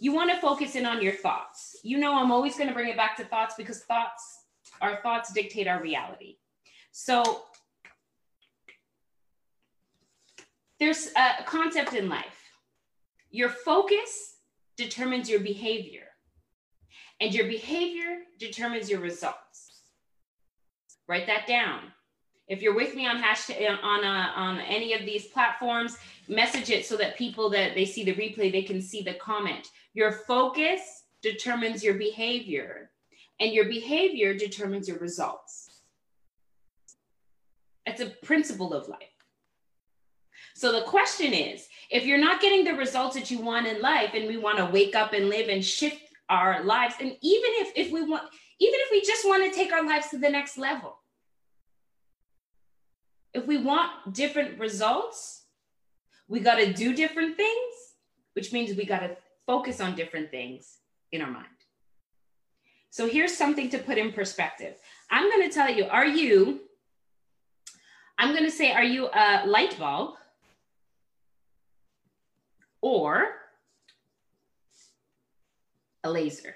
you 0.00 0.12
want 0.12 0.32
to 0.32 0.40
focus 0.40 0.74
in 0.74 0.84
on 0.84 1.00
your 1.00 1.12
thoughts. 1.12 1.76
You 1.84 1.98
know, 1.98 2.18
I'm 2.18 2.32
always 2.32 2.56
going 2.56 2.68
to 2.70 2.74
bring 2.74 2.88
it 2.88 2.96
back 2.96 3.16
to 3.18 3.24
thoughts 3.24 3.54
because 3.56 3.84
thoughts, 3.84 4.46
our 4.80 5.00
thoughts 5.00 5.32
dictate 5.32 5.68
our 5.68 5.80
reality. 5.80 6.38
So 6.90 7.44
there's 10.78 11.08
a 11.16 11.42
concept 11.44 11.94
in 11.94 12.08
life 12.08 12.36
your 13.30 13.50
focus 13.50 14.36
determines 14.76 15.28
your 15.28 15.40
behavior, 15.40 16.06
and 17.20 17.34
your 17.34 17.46
behavior 17.46 18.20
determines 18.38 18.88
your 18.88 19.00
results. 19.00 19.82
Write 21.08 21.26
that 21.26 21.46
down. 21.46 21.80
If 22.48 22.62
you're 22.62 22.74
with 22.74 22.94
me 22.94 23.06
on 23.06 23.20
hashtag 23.20 23.76
on 23.82 24.04
uh, 24.04 24.32
on 24.36 24.60
any 24.60 24.94
of 24.94 25.04
these 25.04 25.26
platforms, 25.26 25.96
message 26.28 26.70
it 26.70 26.86
so 26.86 26.96
that 26.96 27.18
people 27.18 27.50
that 27.50 27.74
they 27.74 27.84
see 27.84 28.04
the 28.04 28.14
replay 28.14 28.52
they 28.52 28.62
can 28.62 28.80
see 28.80 29.02
the 29.02 29.14
comment. 29.14 29.68
Your 29.94 30.12
focus 30.12 31.04
determines 31.22 31.82
your 31.82 31.94
behavior, 31.94 32.90
and 33.40 33.52
your 33.52 33.64
behavior 33.64 34.34
determines 34.34 34.86
your 34.88 34.98
results. 34.98 35.82
It's 37.84 38.00
a 38.00 38.10
principle 38.24 38.72
of 38.72 38.88
life. 38.88 39.15
So 40.56 40.72
the 40.72 40.80
question 40.84 41.34
is 41.34 41.68
if 41.90 42.06
you're 42.06 42.16
not 42.16 42.40
getting 42.40 42.64
the 42.64 42.72
results 42.72 43.14
that 43.14 43.30
you 43.30 43.38
want 43.40 43.66
in 43.66 43.82
life 43.82 44.12
and 44.14 44.26
we 44.26 44.38
want 44.38 44.56
to 44.56 44.64
wake 44.64 44.96
up 44.96 45.12
and 45.12 45.28
live 45.28 45.50
and 45.50 45.62
shift 45.62 46.00
our 46.30 46.64
lives, 46.64 46.94
and 46.98 47.10
even 47.20 47.50
if, 47.56 47.72
if 47.76 47.92
we 47.92 48.02
want, 48.02 48.22
even 48.58 48.80
if 48.80 48.90
we 48.90 49.02
just 49.02 49.28
want 49.28 49.44
to 49.44 49.54
take 49.54 49.70
our 49.70 49.84
lives 49.84 50.08
to 50.08 50.18
the 50.18 50.30
next 50.30 50.56
level, 50.56 50.96
if 53.34 53.46
we 53.46 53.58
want 53.58 54.14
different 54.14 54.58
results, 54.58 55.42
we 56.26 56.40
got 56.40 56.54
to 56.54 56.72
do 56.72 56.94
different 56.94 57.36
things, 57.36 57.74
which 58.32 58.50
means 58.50 58.74
we 58.74 58.86
got 58.86 59.00
to 59.00 59.14
focus 59.46 59.82
on 59.82 59.94
different 59.94 60.30
things 60.30 60.78
in 61.12 61.20
our 61.20 61.30
mind. 61.30 61.46
So 62.88 63.06
here's 63.06 63.36
something 63.36 63.68
to 63.68 63.78
put 63.78 63.98
in 63.98 64.10
perspective. 64.10 64.76
I'm 65.10 65.30
going 65.30 65.46
to 65.46 65.54
tell 65.54 65.70
you, 65.70 65.84
are 65.84 66.06
you, 66.06 66.60
I'm 68.16 68.32
going 68.32 68.44
to 68.44 68.50
say, 68.50 68.72
are 68.72 68.82
you 68.82 69.10
a 69.12 69.46
light 69.46 69.78
bulb? 69.78 70.14
Or 72.80 73.26
a 76.04 76.10
laser. 76.10 76.54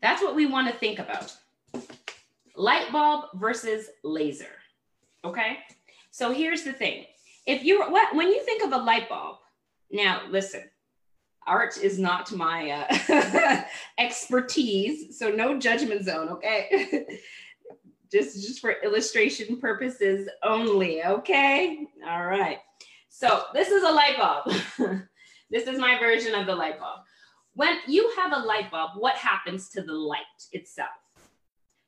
That's 0.00 0.22
what 0.22 0.34
we 0.34 0.46
want 0.46 0.68
to 0.68 0.74
think 0.74 0.98
about. 0.98 1.34
Light 2.56 2.92
bulb 2.92 3.26
versus 3.34 3.88
laser. 4.02 4.56
Okay. 5.24 5.58
So 6.10 6.32
here's 6.32 6.62
the 6.62 6.72
thing. 6.72 7.06
If 7.46 7.64
you 7.64 7.82
what 7.90 8.14
when 8.14 8.28
you 8.28 8.42
think 8.44 8.62
of 8.62 8.72
a 8.72 8.84
light 8.84 9.08
bulb, 9.08 9.36
now 9.90 10.22
listen, 10.30 10.62
art 11.46 11.78
is 11.78 11.98
not 11.98 12.32
my 12.32 12.86
uh, 13.08 13.64
expertise, 13.98 15.18
so 15.18 15.30
no 15.30 15.58
judgment 15.58 16.04
zone. 16.04 16.28
Okay. 16.28 17.06
just 18.12 18.46
just 18.46 18.60
for 18.60 18.76
illustration 18.84 19.58
purposes 19.58 20.28
only. 20.42 21.02
Okay. 21.04 21.86
All 22.06 22.26
right. 22.26 22.58
So 23.16 23.44
this 23.54 23.68
is 23.68 23.84
a 23.84 23.92
light 23.92 24.16
bulb. 24.18 24.56
this 25.50 25.68
is 25.68 25.78
my 25.78 26.00
version 26.00 26.34
of 26.34 26.46
the 26.46 26.54
light 26.56 26.80
bulb. 26.80 27.02
When 27.54 27.78
you 27.86 28.12
have 28.16 28.32
a 28.32 28.44
light 28.44 28.72
bulb, 28.72 28.90
what 28.96 29.14
happens 29.14 29.68
to 29.68 29.82
the 29.82 29.92
light 29.92 30.18
itself? 30.50 30.90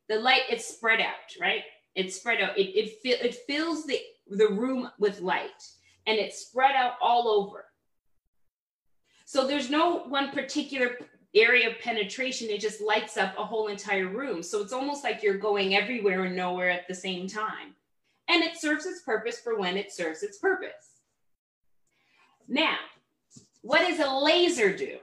The 0.09 0.21
light, 0.21 0.43
it's 0.49 0.65
spread 0.65 1.01
out, 1.01 1.35
right? 1.41 1.63
It's 1.97 2.15
spread 2.15 2.41
out. 2.41 2.57
It, 2.57 2.69
it, 2.79 2.97
it 3.03 3.35
fills 3.49 3.87
the, 3.87 3.99
the 4.29 4.47
room 4.47 4.89
with 5.01 5.21
light 5.21 5.65
and 6.07 6.17
it's 6.17 6.47
spread 6.47 6.77
out 6.77 6.93
all 7.03 7.27
over. 7.27 7.65
So 9.25 9.49
there's 9.49 9.69
no 9.69 10.05
one 10.05 10.31
particular 10.31 10.97
area 11.35 11.69
of 11.69 11.81
penetration, 11.81 12.51
it 12.51 12.61
just 12.61 12.81
lights 12.81 13.17
up 13.17 13.37
a 13.37 13.45
whole 13.45 13.67
entire 13.67 14.07
room. 14.07 14.45
So 14.45 14.63
it's 14.63 14.73
almost 14.73 15.03
like 15.03 15.25
you're 15.25 15.39
going 15.39 15.75
everywhere 15.75 16.23
and 16.23 16.37
nowhere 16.37 16.71
at 16.71 16.87
the 16.87 16.95
same 16.95 17.27
time. 17.27 17.75
And 18.29 18.45
it 18.45 18.57
serves 18.57 18.87
its 18.87 19.03
purpose 19.03 19.41
for 19.41 19.59
when 19.59 19.77
it 19.77 19.93
serves 19.93 20.23
its 20.23 20.39
purpose. 20.39 20.96
Now, 22.49 22.77
what 23.63 23.81
does 23.81 24.01
a 24.01 24.11
laser 24.11 24.77
do? 24.77 24.99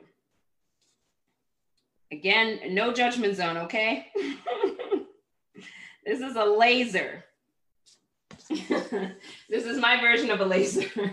Again, 2.12 2.60
no 2.70 2.94
judgment 2.94 3.36
zone, 3.36 3.58
okay? 3.58 4.08
this 6.06 6.22
is 6.22 6.36
a 6.36 6.46
laser. 6.46 7.24
this 8.50 9.66
is 9.66 9.80
my 9.80 10.00
version 10.00 10.30
of 10.30 10.40
a 10.42 10.46
laser. 10.46 10.90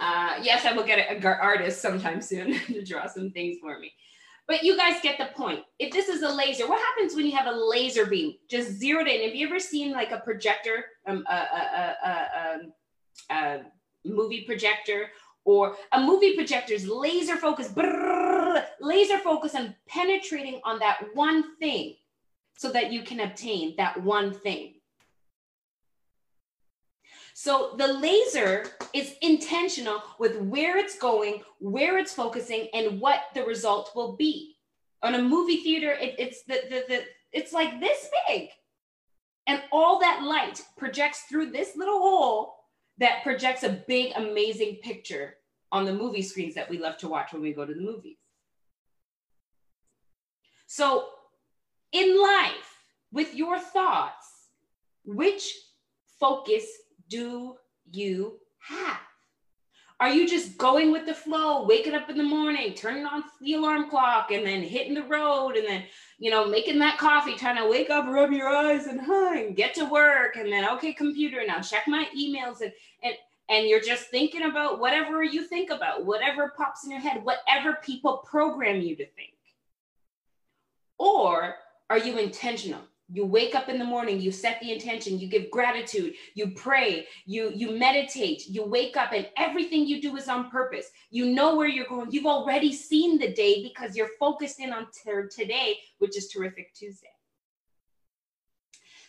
Uh, 0.00 0.40
yes, 0.42 0.64
I 0.64 0.72
will 0.72 0.84
get 0.84 1.10
an 1.10 1.22
artist 1.22 1.82
sometime 1.82 2.22
soon 2.22 2.58
to 2.60 2.82
draw 2.82 3.06
some 3.06 3.30
things 3.30 3.58
for 3.60 3.78
me. 3.78 3.92
But 4.48 4.62
you 4.64 4.76
guys 4.76 4.96
get 5.02 5.18
the 5.18 5.26
point. 5.36 5.60
If 5.78 5.92
this 5.92 6.08
is 6.08 6.22
a 6.22 6.28
laser, 6.28 6.66
what 6.66 6.80
happens 6.80 7.14
when 7.14 7.26
you 7.26 7.36
have 7.36 7.46
a 7.46 7.56
laser 7.56 8.06
beam 8.06 8.34
just 8.48 8.70
zeroed 8.72 9.08
in? 9.08 9.22
Have 9.22 9.34
you 9.34 9.46
ever 9.46 9.60
seen 9.60 9.92
like 9.92 10.10
a 10.10 10.20
projector, 10.20 10.86
um, 11.06 11.24
a, 11.30 11.34
a, 11.34 11.96
a, 12.06 13.34
a, 13.34 13.60
movie 14.04 14.44
projector, 14.46 15.10
or 15.44 15.76
a 15.92 16.00
movie 16.00 16.34
projector's 16.34 16.86
laser 16.86 17.36
focus, 17.36 17.68
brrr, 17.68 18.64
laser 18.80 19.18
focus 19.18 19.54
on 19.54 19.74
penetrating 19.88 20.60
on 20.64 20.78
that 20.78 21.00
one 21.14 21.56
thing 21.56 21.96
so 22.56 22.70
that 22.70 22.92
you 22.92 23.02
can 23.02 23.20
obtain 23.20 23.74
that 23.76 24.02
one 24.02 24.32
thing. 24.32 24.74
So 27.32 27.74
the 27.78 27.94
laser 27.94 28.66
is 28.92 29.14
intentional 29.22 30.02
with 30.18 30.36
where 30.42 30.76
it's 30.76 30.98
going, 30.98 31.42
where 31.58 31.96
it's 31.96 32.12
focusing, 32.12 32.68
and 32.74 33.00
what 33.00 33.22
the 33.34 33.44
result 33.44 33.92
will 33.94 34.14
be. 34.16 34.56
On 35.02 35.14
a 35.14 35.22
movie 35.22 35.58
theater, 35.58 35.92
it, 35.92 36.16
it's 36.18 36.42
the, 36.42 36.60
the, 36.68 36.84
the 36.86 37.04
it's 37.32 37.54
like 37.54 37.80
this 37.80 38.08
big. 38.28 38.50
And 39.46 39.62
all 39.72 39.98
that 40.00 40.22
light 40.22 40.60
projects 40.76 41.22
through 41.22 41.50
this 41.50 41.76
little 41.76 41.98
hole 41.98 42.56
that 43.00 43.22
projects 43.22 43.62
a 43.62 43.82
big, 43.88 44.12
amazing 44.14 44.76
picture 44.82 45.34
on 45.72 45.84
the 45.84 45.92
movie 45.92 46.22
screens 46.22 46.54
that 46.54 46.68
we 46.68 46.78
love 46.78 46.98
to 46.98 47.08
watch 47.08 47.32
when 47.32 47.42
we 47.42 47.52
go 47.52 47.64
to 47.64 47.74
the 47.74 47.80
movies. 47.80 48.18
So, 50.66 51.06
in 51.92 52.20
life, 52.20 52.84
with 53.10 53.34
your 53.34 53.58
thoughts, 53.58 54.48
which 55.04 55.52
focus 56.20 56.64
do 57.08 57.56
you 57.90 58.38
have? 58.60 59.00
Are 60.00 60.08
you 60.08 60.26
just 60.26 60.56
going 60.56 60.92
with 60.92 61.04
the 61.04 61.12
flow, 61.12 61.66
waking 61.66 61.94
up 61.94 62.08
in 62.08 62.16
the 62.16 62.22
morning, 62.22 62.72
turning 62.72 63.04
on 63.04 63.22
the 63.42 63.52
alarm 63.52 63.90
clock, 63.90 64.30
and 64.30 64.46
then 64.46 64.62
hitting 64.62 64.94
the 64.94 65.04
road, 65.04 65.56
and 65.56 65.66
then, 65.66 65.84
you 66.18 66.30
know, 66.30 66.46
making 66.46 66.78
that 66.78 66.96
coffee, 66.96 67.34
trying 67.34 67.62
to 67.62 67.68
wake 67.68 67.90
up, 67.90 68.06
rub 68.06 68.32
your 68.32 68.48
eyes, 68.48 68.86
and 68.86 68.98
huh, 68.98 69.34
and 69.36 69.56
get 69.56 69.74
to 69.74 69.84
work, 69.84 70.36
and 70.36 70.50
then, 70.50 70.66
okay, 70.70 70.94
computer, 70.94 71.42
now 71.46 71.60
check 71.60 71.86
my 71.86 72.06
emails, 72.16 72.62
and, 72.62 72.72
and, 73.02 73.12
and 73.50 73.68
you're 73.68 73.82
just 73.82 74.06
thinking 74.06 74.44
about 74.44 74.80
whatever 74.80 75.22
you 75.22 75.44
think 75.46 75.68
about, 75.68 76.06
whatever 76.06 76.54
pops 76.56 76.82
in 76.84 76.90
your 76.90 77.00
head, 77.00 77.22
whatever 77.22 77.78
people 77.84 78.24
program 78.24 78.80
you 78.80 78.96
to 78.96 79.04
think? 79.04 79.34
Or 80.96 81.56
are 81.90 81.98
you 81.98 82.16
intentional? 82.16 82.80
You 83.12 83.26
wake 83.26 83.54
up 83.54 83.68
in 83.68 83.78
the 83.78 83.84
morning 83.84 84.20
you 84.20 84.30
set 84.30 84.60
the 84.60 84.72
intention 84.72 85.18
you 85.18 85.28
give 85.28 85.50
gratitude 85.50 86.14
you 86.34 86.50
pray 86.52 87.06
you 87.26 87.50
you 87.54 87.76
meditate 87.78 88.46
you 88.48 88.64
wake 88.64 88.96
up 88.96 89.12
and 89.12 89.28
everything 89.36 89.86
you 89.86 90.00
do 90.00 90.16
is 90.16 90.28
on 90.28 90.50
purpose. 90.50 90.90
You 91.10 91.26
know 91.26 91.56
where 91.56 91.68
you're 91.68 91.86
going. 91.86 92.10
You've 92.10 92.26
already 92.26 92.72
seen 92.72 93.18
the 93.18 93.32
day 93.32 93.62
because 93.62 93.96
you're 93.96 94.10
focused 94.18 94.60
in 94.60 94.72
on 94.72 94.86
today 95.30 95.78
which 95.98 96.16
is 96.16 96.28
terrific 96.28 96.74
tuesday. 96.74 97.08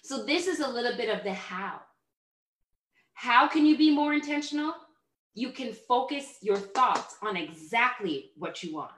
So 0.04 0.26
this 0.26 0.48
is 0.48 0.60
a 0.60 0.68
little 0.68 0.98
bit 0.98 1.10
of 1.10 1.24
the 1.24 1.34
how. 1.34 1.80
How 3.14 3.48
can 3.48 3.66
you 3.66 3.78
be 3.78 3.94
more 3.94 4.14
intentional? 4.14 4.74
You 5.34 5.52
can 5.52 5.74
focus 5.74 6.38
your 6.42 6.58
thoughts 6.58 7.16
on 7.22 7.38
exactly 7.38 8.32
what 8.36 8.64
you 8.64 8.74
want 8.74 8.92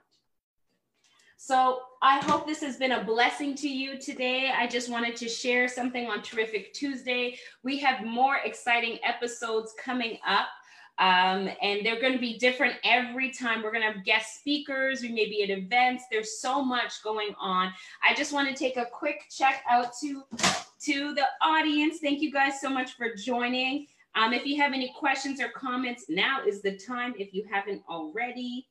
so 1.46 1.82
I 2.02 2.20
hope 2.20 2.48
this 2.48 2.62
has 2.62 2.78
been 2.78 2.94
a 2.94 3.04
blessing 3.04 3.54
to 3.56 3.68
you 3.68 4.00
today. 4.00 4.54
I 4.58 4.66
just 4.66 4.90
wanted 4.90 5.18
to 5.18 5.28
share 5.28 5.68
something 5.68 6.08
on 6.08 6.22
Terrific 6.22 6.74
Tuesday. 6.74 7.38
We 7.64 7.78
have 7.80 8.06
more 8.06 8.38
exciting 8.46 8.98
episodes 9.04 9.74
coming 9.78 10.20
up. 10.26 10.48
Um, 11.00 11.50
and 11.62 11.86
they're 11.86 12.00
going 12.00 12.14
to 12.14 12.20
be 12.20 12.38
different 12.38 12.76
every 12.86 13.30
time. 13.30 13.62
We're 13.62 13.74
going 13.74 13.84
to 13.84 13.92
have 13.92 14.06
guest 14.06 14.40
speakers. 14.40 15.02
We 15.02 15.10
may 15.10 15.26
be 15.26 15.44
at 15.44 15.50
events. 15.50 16.06
There's 16.10 16.40
so 16.40 16.64
much 16.64 17.04
going 17.04 17.36
on. 17.38 17.74
I 18.10 18.14
just 18.14 18.32
want 18.32 18.48
to 18.48 18.56
take 18.56 18.78
a 18.78 18.86
quick 18.86 19.26
check 19.30 19.66
out 19.70 19.88
to 20.02 20.24
to 20.84 21.14
the 21.14 21.26
audience. 21.42 21.98
Thank 22.02 22.22
you 22.22 22.32
guys 22.32 22.62
so 22.62 22.70
much 22.70 22.94
for 22.96 23.16
joining. 23.16 23.88
Um, 24.16 24.32
if 24.32 24.46
you 24.46 24.62
have 24.62 24.72
any 24.72 24.94
questions 24.98 25.42
or 25.42 25.50
comments, 25.50 26.06
now 26.08 26.46
is 26.48 26.62
the 26.62 26.78
time. 26.78 27.16
If 27.18 27.34
you 27.34 27.46
haven't 27.52 27.82
already, 27.90 28.68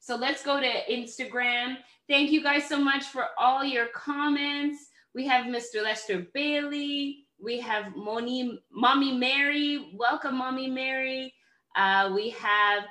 so 0.00 0.16
let's 0.16 0.42
go 0.42 0.60
to 0.60 0.72
Instagram. 0.90 1.76
Thank 2.08 2.30
you 2.30 2.42
guys 2.42 2.68
so 2.68 2.78
much 2.78 3.04
for 3.04 3.26
all 3.38 3.64
your 3.64 3.86
comments. 3.88 4.88
We 5.14 5.26
have 5.26 5.46
Mr. 5.46 5.82
Lester 5.82 6.26
Bailey. 6.34 7.26
We 7.42 7.60
have 7.60 7.94
Moni, 7.94 8.58
Mommy 8.72 9.12
Mary. 9.12 9.92
Welcome, 9.94 10.38
Mommy 10.38 10.68
Mary. 10.68 11.34
Uh, 11.76 12.10
we 12.14 12.30
have 12.30 12.84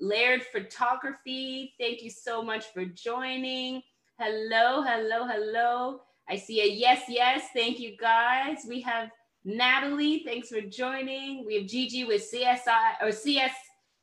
Laird 0.00 0.42
Photography. 0.44 1.74
Thank 1.78 2.02
you 2.02 2.10
so 2.10 2.42
much 2.42 2.66
for 2.72 2.84
joining. 2.84 3.82
Hello, 4.18 4.82
hello, 4.82 5.26
hello. 5.26 6.00
I 6.28 6.36
see 6.36 6.60
a 6.62 6.66
yes, 6.66 7.02
yes. 7.08 7.48
Thank 7.54 7.80
you 7.80 7.96
guys. 7.96 8.58
We 8.68 8.80
have 8.82 9.10
Natalie. 9.44 10.22
Thanks 10.24 10.48
for 10.48 10.60
joining. 10.60 11.44
We 11.44 11.56
have 11.56 11.66
Gigi 11.66 12.04
with 12.04 12.30
CSI 12.32 13.02
or 13.02 13.12
CS 13.12 13.52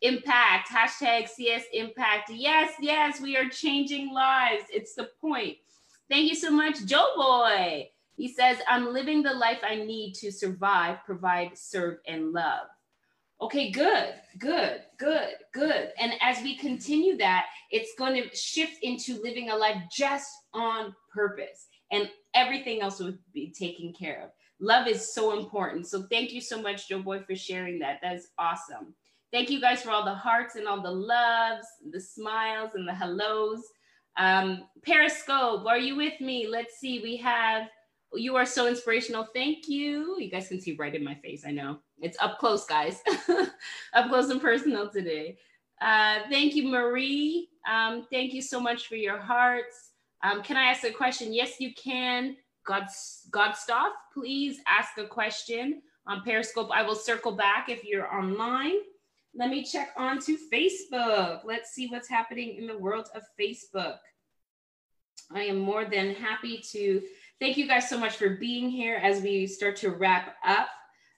impact, 0.01 0.69
hashtag 0.69 1.27
CS 1.27 1.63
impact. 1.73 2.29
Yes, 2.33 2.73
yes, 2.79 3.19
we 3.21 3.37
are 3.37 3.49
changing 3.49 4.13
lives. 4.13 4.63
It's 4.71 4.95
the 4.95 5.09
point. 5.19 5.57
Thank 6.09 6.29
you 6.29 6.35
so 6.35 6.51
much, 6.51 6.85
Joe 6.85 7.09
Boy. 7.15 7.89
He 8.15 8.27
says, 8.27 8.57
I'm 8.67 8.93
living 8.93 9.21
the 9.21 9.33
life 9.33 9.59
I 9.63 9.75
need 9.75 10.13
to 10.15 10.31
survive, 10.31 10.97
provide, 11.05 11.57
serve, 11.57 11.97
and 12.07 12.31
love. 12.31 12.67
Okay, 13.39 13.69
good, 13.69 14.15
good, 14.39 14.81
good, 14.97 15.35
good. 15.53 15.91
And 15.99 16.13
as 16.21 16.41
we 16.41 16.55
continue 16.55 17.17
that, 17.17 17.45
it's 17.69 17.93
going 17.99 18.15
to 18.15 18.35
shift 18.35 18.77
into 18.81 19.21
living 19.21 19.51
a 19.51 19.55
life 19.55 19.79
just 19.91 20.31
on 20.53 20.95
purpose, 21.13 21.67
and 21.91 22.09
everything 22.33 22.81
else 22.81 22.99
will 22.99 23.13
be 23.33 23.51
taken 23.51 23.93
care 23.93 24.23
of. 24.23 24.29
Love 24.59 24.87
is 24.87 25.13
so 25.13 25.37
important. 25.37 25.85
So 25.85 26.07
thank 26.09 26.31
you 26.31 26.41
so 26.41 26.59
much, 26.59 26.89
Joe 26.89 27.01
Boy, 27.03 27.19
for 27.19 27.35
sharing 27.35 27.77
that. 27.79 27.99
That's 28.01 28.29
awesome. 28.39 28.95
Thank 29.31 29.49
you 29.49 29.59
guys 29.59 29.81
for 29.81 29.91
all 29.91 30.05
the 30.05 30.13
hearts 30.13 30.55
and 30.55 30.67
all 30.67 30.81
the 30.81 30.91
loves, 30.91 31.67
the 31.91 31.99
smiles 31.99 32.71
and 32.75 32.87
the 32.87 32.93
hellos. 32.93 33.61
Um, 34.17 34.63
Periscope, 34.85 35.65
are 35.65 35.77
you 35.77 35.95
with 35.95 36.19
me? 36.21 36.47
Let's 36.47 36.79
see. 36.79 37.01
We 37.01 37.17
have, 37.17 37.67
you 38.13 38.35
are 38.37 38.45
so 38.45 38.67
inspirational. 38.67 39.27
Thank 39.35 39.67
you. 39.67 40.15
You 40.17 40.31
guys 40.31 40.47
can 40.47 40.61
see 40.61 40.75
right 40.79 40.95
in 40.95 41.03
my 41.03 41.15
face. 41.15 41.43
I 41.45 41.51
know 41.51 41.79
it's 41.99 42.17
up 42.21 42.39
close, 42.39 42.65
guys. 42.65 43.01
up 43.93 44.07
close 44.09 44.29
and 44.29 44.41
personal 44.41 44.89
today. 44.89 45.37
Uh, 45.81 46.19
thank 46.29 46.55
you, 46.55 46.67
Marie. 46.67 47.49
Um, 47.69 48.07
thank 48.11 48.33
you 48.33 48.41
so 48.41 48.59
much 48.59 48.87
for 48.87 48.95
your 48.95 49.19
hearts. 49.19 49.91
Um, 50.23 50.41
can 50.41 50.57
I 50.57 50.63
ask 50.63 50.83
a 50.83 50.91
question? 50.91 51.33
Yes, 51.33 51.59
you 51.59 51.73
can. 51.75 52.37
God, 52.65 52.87
Godstoff, 53.31 53.91
please 54.13 54.59
ask 54.67 54.97
a 54.97 55.05
question 55.05 55.81
on 56.07 56.23
Periscope. 56.23 56.69
I 56.73 56.81
will 56.81 56.95
circle 56.95 57.33
back 57.33 57.69
if 57.69 57.83
you're 57.83 58.11
online. 58.13 58.75
Let 59.37 59.51
me 59.51 59.63
check 59.63 59.89
on 59.95 60.19
to 60.21 60.35
Facebook. 60.51 61.41
Let's 61.45 61.69
see 61.69 61.87
what's 61.89 62.09
happening 62.09 62.55
in 62.55 62.65
the 62.65 62.77
world 62.77 63.07
of 63.13 63.21
Facebook. 63.39 63.97
I 65.31 65.43
am 65.43 65.59
more 65.59 65.85
than 65.85 66.15
happy 66.15 66.59
to 66.71 67.03
thank 67.39 67.55
you 67.55 67.67
guys 67.67 67.87
so 67.87 67.99
much 67.99 68.15
for 68.15 68.31
being 68.31 68.67
here 68.67 68.95
as 68.95 69.21
we 69.21 69.45
start 69.45 69.75
to 69.77 69.91
wrap 69.91 70.37
up. 70.43 70.69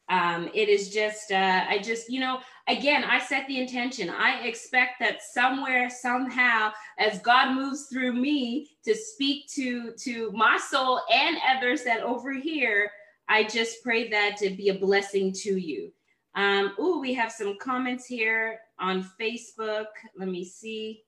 Um, 0.09 0.49
it 0.53 0.67
is 0.67 0.89
just, 0.89 1.31
uh, 1.31 1.63
I 1.69 1.79
just, 1.79 2.09
you 2.09 2.19
know, 2.19 2.39
again, 2.67 3.05
I 3.05 3.19
set 3.19 3.47
the 3.47 3.61
intention. 3.61 4.09
I 4.09 4.41
expect 4.41 4.99
that 4.99 5.21
somewhere, 5.21 5.89
somehow, 5.89 6.73
as 6.97 7.21
God 7.21 7.55
moves 7.55 7.87
through 7.89 8.13
me 8.13 8.71
to 8.83 8.95
speak 8.95 9.47
to 9.53 9.93
to 9.93 10.29
my 10.33 10.57
soul 10.57 10.99
and 11.13 11.37
others 11.47 11.83
that 11.83 12.01
over 12.01 12.33
here, 12.33 12.91
I 13.29 13.45
just 13.45 13.81
pray 13.81 14.09
that 14.09 14.35
to 14.37 14.49
be 14.49 14.69
a 14.69 14.73
blessing 14.73 15.31
to 15.43 15.55
you. 15.55 15.93
Um, 16.35 16.73
oh, 16.77 16.99
we 16.99 17.13
have 17.13 17.31
some 17.31 17.57
comments 17.59 18.05
here 18.05 18.59
on 18.79 19.09
Facebook. 19.19 19.87
Let 20.17 20.29
me 20.29 20.43
see. 20.43 21.03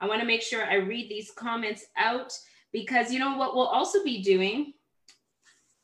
I 0.00 0.06
want 0.06 0.20
to 0.20 0.26
make 0.26 0.42
sure 0.42 0.64
I 0.64 0.76
read 0.76 1.08
these 1.08 1.30
comments 1.30 1.86
out 1.96 2.32
because 2.72 3.12
you 3.12 3.18
know 3.18 3.36
what 3.36 3.54
we'll 3.54 3.66
also 3.66 4.04
be 4.04 4.22
doing 4.22 4.74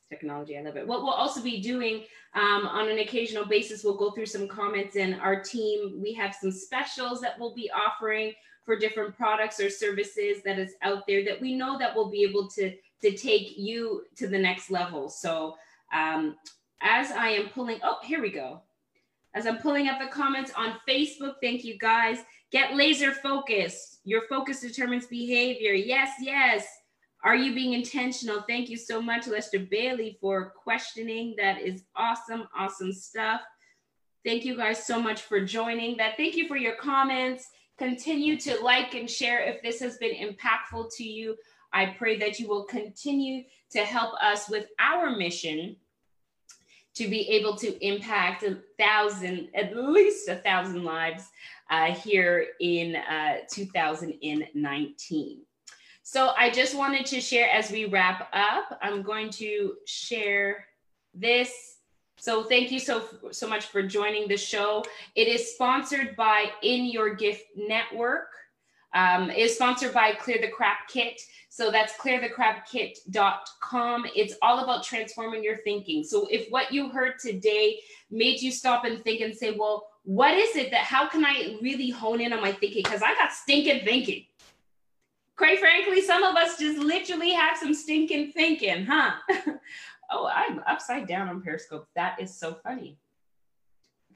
technology. 0.09 0.57
I 0.57 0.61
love 0.61 0.77
it. 0.77 0.87
What 0.87 1.01
we'll 1.01 1.11
also 1.11 1.41
be 1.41 1.61
doing 1.61 2.03
um, 2.35 2.67
on 2.67 2.89
an 2.89 2.99
occasional 2.99 3.45
basis, 3.45 3.83
we'll 3.83 3.97
go 3.97 4.11
through 4.11 4.27
some 4.27 4.47
comments 4.47 4.95
and 4.95 5.19
our 5.19 5.41
team, 5.41 5.99
we 6.01 6.13
have 6.13 6.35
some 6.35 6.51
specials 6.51 7.21
that 7.21 7.39
we'll 7.39 7.55
be 7.55 7.71
offering 7.71 8.33
for 8.65 8.77
different 8.77 9.15
products 9.15 9.59
or 9.59 9.69
services 9.69 10.41
that 10.43 10.59
is 10.59 10.73
out 10.81 11.03
there 11.07 11.23
that 11.23 11.39
we 11.39 11.55
know 11.55 11.77
that 11.77 11.95
we'll 11.95 12.09
be 12.09 12.23
able 12.23 12.47
to, 12.49 12.73
to 13.01 13.15
take 13.15 13.57
you 13.57 14.03
to 14.15 14.27
the 14.27 14.37
next 14.37 14.69
level. 14.69 15.09
So 15.09 15.55
um, 15.93 16.35
as 16.81 17.11
I 17.11 17.29
am 17.29 17.49
pulling, 17.49 17.79
oh, 17.83 17.97
here 18.03 18.21
we 18.21 18.31
go. 18.31 18.61
As 19.33 19.45
I'm 19.45 19.57
pulling 19.57 19.87
up 19.89 19.99
the 19.99 20.07
comments 20.07 20.51
on 20.55 20.75
Facebook, 20.87 21.35
thank 21.41 21.65
you 21.65 21.77
guys. 21.77 22.19
Get 22.51 22.75
laser 22.75 23.11
focused. 23.11 23.99
Your 24.05 24.21
focus 24.29 24.61
determines 24.61 25.07
behavior. 25.07 25.73
Yes, 25.73 26.11
yes. 26.21 26.65
Are 27.23 27.35
you 27.35 27.53
being 27.53 27.73
intentional? 27.73 28.43
Thank 28.47 28.69
you 28.69 28.77
so 28.77 29.01
much, 29.01 29.27
Lester 29.27 29.59
Bailey, 29.59 30.17
for 30.21 30.53
questioning. 30.55 31.35
That 31.37 31.59
is 31.59 31.83
awesome, 31.95 32.47
awesome 32.55 32.93
stuff. 32.93 33.41
Thank 34.23 34.45
you 34.45 34.55
guys 34.55 34.85
so 34.85 35.01
much 35.01 35.21
for 35.23 35.43
joining 35.43 35.97
that. 35.97 36.17
Thank 36.17 36.35
you 36.35 36.47
for 36.47 36.55
your 36.55 36.75
comments. 36.75 37.47
Continue 37.77 38.39
to 38.39 38.57
like 38.63 38.93
and 38.93 39.09
share 39.09 39.43
if 39.43 39.61
this 39.61 39.79
has 39.81 39.97
been 39.97 40.15
impactful 40.15 40.95
to 40.97 41.03
you. 41.03 41.35
I 41.73 41.87
pray 41.97 42.17
that 42.19 42.39
you 42.39 42.47
will 42.47 42.63
continue 42.63 43.43
to 43.71 43.79
help 43.79 44.13
us 44.21 44.49
with 44.49 44.67
our 44.79 45.15
mission 45.15 45.75
to 46.95 47.07
be 47.09 47.29
able 47.29 47.55
to 47.57 47.85
impact 47.85 48.43
a 48.43 48.57
thousand, 48.79 49.49
at 49.53 49.75
least 49.75 50.29
a 50.29 50.35
thousand 50.37 50.83
lives 50.83 51.29
uh, 51.69 51.93
here 51.93 52.47
in 52.59 52.95
uh, 52.95 53.37
2019. 53.51 55.41
So 56.03 56.33
I 56.37 56.49
just 56.49 56.75
wanted 56.75 57.05
to 57.07 57.19
share 57.19 57.49
as 57.49 57.71
we 57.71 57.85
wrap 57.85 58.29
up, 58.31 58.77
I'm 58.81 59.01
going 59.01 59.29
to 59.31 59.73
share 59.85 60.67
this. 61.13 61.77
So 62.17 62.43
thank 62.43 62.71
you 62.71 62.79
so, 62.79 63.03
so 63.31 63.47
much 63.47 63.65
for 63.65 63.81
joining 63.83 64.27
the 64.27 64.37
show. 64.37 64.85
It 65.15 65.27
is 65.27 65.53
sponsored 65.53 66.15
by 66.15 66.51
In 66.61 66.85
Your 66.85 67.15
Gift 67.15 67.45
Network. 67.57 68.29
Um, 68.95 69.29
is 69.29 69.55
sponsored 69.55 69.93
by 69.93 70.13
Clear 70.13 70.39
the 70.41 70.47
Crap 70.47 70.87
Kit. 70.87 71.21
So 71.49 71.69
that's 71.71 71.93
clearthecrapkit.com. 71.93 74.05
It's 74.15 74.35
all 74.41 74.63
about 74.63 74.83
transforming 74.83 75.43
your 75.43 75.57
thinking. 75.57 76.03
So 76.03 76.27
if 76.31 76.49
what 76.49 76.71
you 76.71 76.89
heard 76.89 77.19
today 77.19 77.79
made 78.09 78.41
you 78.41 78.51
stop 78.51 78.85
and 78.85 79.03
think 79.03 79.21
and 79.21 79.35
say, 79.35 79.55
well, 79.57 79.87
what 80.03 80.33
is 80.33 80.55
it 80.55 80.71
that, 80.71 80.83
how 80.83 81.07
can 81.07 81.25
I 81.25 81.57
really 81.61 81.89
hone 81.89 82.21
in 82.21 82.33
on 82.33 82.41
my 82.41 82.51
thinking? 82.51 82.83
Because 82.83 83.01
I 83.01 83.13
got 83.15 83.31
stinking 83.31 83.85
thinking. 83.85 84.25
Quite 85.35 85.59
frankly, 85.59 86.01
some 86.01 86.23
of 86.23 86.35
us 86.35 86.57
just 86.57 86.77
literally 86.77 87.31
have 87.31 87.57
some 87.57 87.73
stinking 87.73 88.31
thinking, 88.31 88.85
huh? 88.85 89.13
oh, 90.11 90.27
I'm 90.27 90.61
upside 90.67 91.07
down 91.07 91.27
on 91.27 91.41
Periscope. 91.41 91.87
That 91.95 92.21
is 92.21 92.37
so 92.37 92.57
funny. 92.63 92.97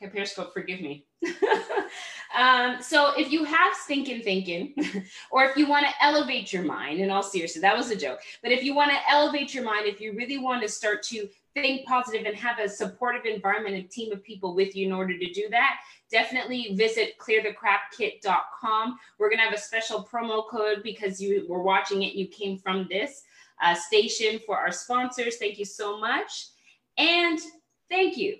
Okay, 0.01 0.11
Periscope, 0.11 0.53
forgive 0.53 0.79
me. 0.79 1.05
um, 2.37 2.81
so 2.81 3.11
if 3.17 3.33
you 3.33 3.43
have 3.43 3.75
stinking 3.75 4.21
thinking, 4.21 4.73
or 5.31 5.43
if 5.43 5.57
you 5.57 5.67
want 5.67 5.85
to 5.85 5.91
elevate 6.01 6.53
your 6.53 6.63
mind, 6.63 7.01
in 7.01 7.11
all 7.11 7.21
seriousness, 7.21 7.61
that 7.61 7.75
was 7.75 7.91
a 7.91 7.97
joke. 7.97 8.19
But 8.41 8.53
if 8.53 8.63
you 8.63 8.73
want 8.73 8.91
to 8.91 9.11
elevate 9.11 9.53
your 9.53 9.65
mind, 9.65 9.87
if 9.87 9.99
you 9.99 10.13
really 10.13 10.37
want 10.37 10.61
to 10.61 10.69
start 10.69 11.03
to 11.07 11.27
think 11.53 11.85
positive 11.85 12.25
and 12.25 12.35
have 12.37 12.59
a 12.59 12.69
supportive 12.69 13.25
environment, 13.25 13.75
a 13.75 13.81
team 13.81 14.13
of 14.13 14.23
people 14.23 14.55
with 14.55 14.73
you 14.73 14.87
in 14.87 14.93
order 14.93 15.17
to 15.17 15.33
do 15.33 15.49
that, 15.49 15.81
definitely 16.09 16.75
visit 16.75 17.17
clearthecrapkit.com. 17.17 18.97
We're 19.17 19.29
going 19.29 19.39
to 19.39 19.45
have 19.45 19.53
a 19.53 19.59
special 19.59 20.07
promo 20.09 20.47
code 20.47 20.81
because 20.81 21.21
you 21.21 21.45
were 21.49 21.61
watching 21.61 22.03
it, 22.03 22.13
you 22.13 22.27
came 22.27 22.57
from 22.57 22.87
this 22.89 23.23
uh, 23.61 23.75
station 23.75 24.39
for 24.45 24.57
our 24.57 24.71
sponsors. 24.71 25.35
Thank 25.35 25.59
you 25.59 25.65
so 25.65 25.99
much. 25.99 26.47
And 26.97 27.37
thank 27.89 28.15
you 28.15 28.37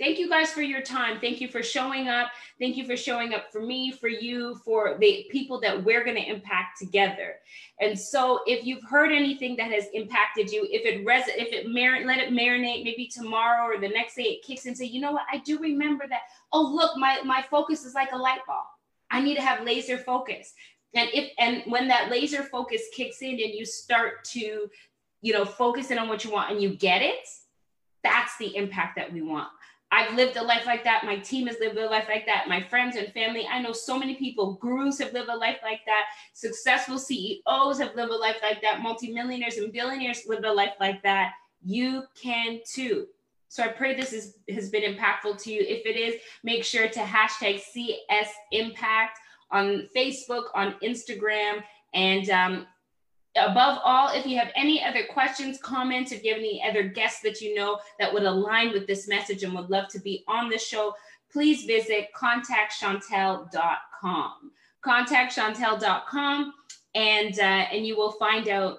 Thank 0.00 0.18
you 0.18 0.28
guys 0.28 0.50
for 0.50 0.62
your 0.62 0.82
time. 0.82 1.20
Thank 1.20 1.40
you 1.40 1.46
for 1.46 1.62
showing 1.62 2.08
up. 2.08 2.30
Thank 2.58 2.76
you 2.76 2.84
for 2.84 2.96
showing 2.96 3.32
up 3.32 3.52
for 3.52 3.60
me, 3.60 3.92
for 3.92 4.08
you, 4.08 4.56
for 4.64 4.96
the 4.98 5.26
people 5.30 5.60
that 5.60 5.84
we're 5.84 6.02
going 6.02 6.16
to 6.16 6.28
impact 6.28 6.80
together. 6.80 7.36
And 7.80 7.96
so, 7.96 8.40
if 8.46 8.66
you've 8.66 8.82
heard 8.82 9.12
anything 9.12 9.54
that 9.56 9.70
has 9.70 9.86
impacted 9.94 10.50
you, 10.50 10.66
if 10.68 10.84
it 10.84 11.06
res, 11.06 11.24
if 11.28 11.52
it 11.52 11.68
mar- 11.68 12.04
let 12.04 12.18
it 12.18 12.32
marinate, 12.32 12.82
maybe 12.82 13.06
tomorrow 13.06 13.64
or 13.72 13.78
the 13.78 13.88
next 13.88 14.16
day 14.16 14.24
it 14.24 14.44
kicks 14.44 14.66
and 14.66 14.76
say, 14.76 14.84
you 14.84 15.00
know 15.00 15.12
what, 15.12 15.26
I 15.32 15.38
do 15.38 15.60
remember 15.60 16.08
that. 16.08 16.22
Oh, 16.52 16.62
look, 16.62 16.96
my 16.96 17.20
my 17.24 17.44
focus 17.48 17.84
is 17.84 17.94
like 17.94 18.10
a 18.12 18.18
light 18.18 18.40
bulb. 18.48 18.66
I 19.12 19.20
need 19.20 19.36
to 19.36 19.42
have 19.42 19.64
laser 19.64 19.96
focus. 19.96 20.54
And 20.94 21.08
if 21.12 21.30
and 21.38 21.62
when 21.66 21.86
that 21.88 22.10
laser 22.10 22.42
focus 22.42 22.82
kicks 22.92 23.22
in 23.22 23.30
and 23.30 23.54
you 23.54 23.64
start 23.64 24.24
to, 24.32 24.68
you 25.22 25.32
know, 25.32 25.44
focus 25.44 25.92
in 25.92 25.98
on 25.98 26.08
what 26.08 26.24
you 26.24 26.32
want 26.32 26.50
and 26.50 26.60
you 26.60 26.74
get 26.74 27.00
it, 27.00 27.28
that's 28.02 28.36
the 28.38 28.56
impact 28.56 28.96
that 28.96 29.12
we 29.12 29.22
want. 29.22 29.48
I've 29.94 30.16
lived 30.16 30.36
a 30.36 30.42
life 30.42 30.66
like 30.66 30.82
that. 30.82 31.04
My 31.04 31.16
team 31.16 31.46
has 31.46 31.56
lived 31.60 31.78
a 31.78 31.88
life 31.88 32.06
like 32.08 32.26
that. 32.26 32.48
My 32.48 32.60
friends 32.60 32.96
and 32.96 33.12
family. 33.12 33.46
I 33.46 33.62
know 33.62 33.72
so 33.72 33.96
many 33.96 34.16
people. 34.16 34.54
Gurus 34.54 34.98
have 34.98 35.12
lived 35.12 35.28
a 35.28 35.36
life 35.36 35.58
like 35.62 35.82
that. 35.86 36.06
Successful 36.32 36.98
CEOs 36.98 37.78
have 37.78 37.94
lived 37.94 38.10
a 38.10 38.16
life 38.16 38.38
like 38.42 38.60
that. 38.62 38.82
Multimillionaires 38.82 39.56
and 39.56 39.72
billionaires 39.72 40.22
lived 40.26 40.44
a 40.44 40.52
life 40.52 40.74
like 40.80 41.00
that. 41.04 41.34
You 41.62 42.02
can 42.20 42.58
too. 42.66 43.06
So 43.48 43.62
I 43.62 43.68
pray 43.68 43.94
this 43.94 44.12
is, 44.12 44.34
has 44.50 44.68
been 44.68 44.82
impactful 44.82 45.40
to 45.44 45.52
you. 45.52 45.60
If 45.60 45.86
it 45.86 45.96
is, 45.96 46.20
make 46.42 46.64
sure 46.64 46.88
to 46.88 46.98
hashtag 46.98 47.60
CS 47.60 48.30
Impact 48.50 49.20
on 49.52 49.88
Facebook, 49.96 50.46
on 50.56 50.74
Instagram, 50.82 51.62
and 51.94 52.28
um, 52.30 52.66
above 53.36 53.78
all, 53.84 54.10
if 54.12 54.26
you 54.26 54.38
have 54.38 54.50
any 54.54 54.82
other 54.82 55.04
questions, 55.06 55.58
comments, 55.58 56.12
if 56.12 56.22
you 56.22 56.32
have 56.32 56.38
any 56.38 56.62
other 56.68 56.84
guests 56.84 57.20
that 57.22 57.40
you 57.40 57.54
know 57.54 57.78
that 57.98 58.12
would 58.12 58.24
align 58.24 58.72
with 58.72 58.86
this 58.86 59.08
message 59.08 59.42
and 59.42 59.54
would 59.54 59.70
love 59.70 59.88
to 59.88 59.98
be 60.00 60.24
on 60.28 60.48
the 60.48 60.58
show, 60.58 60.94
please 61.32 61.64
visit 61.64 62.08
contactchantel.com. 62.16 64.32
Contactchantel.com 64.84 66.52
and 66.94 67.38
uh, 67.38 67.42
and 67.42 67.86
you 67.86 67.96
will 67.96 68.12
find 68.12 68.48
out 68.48 68.78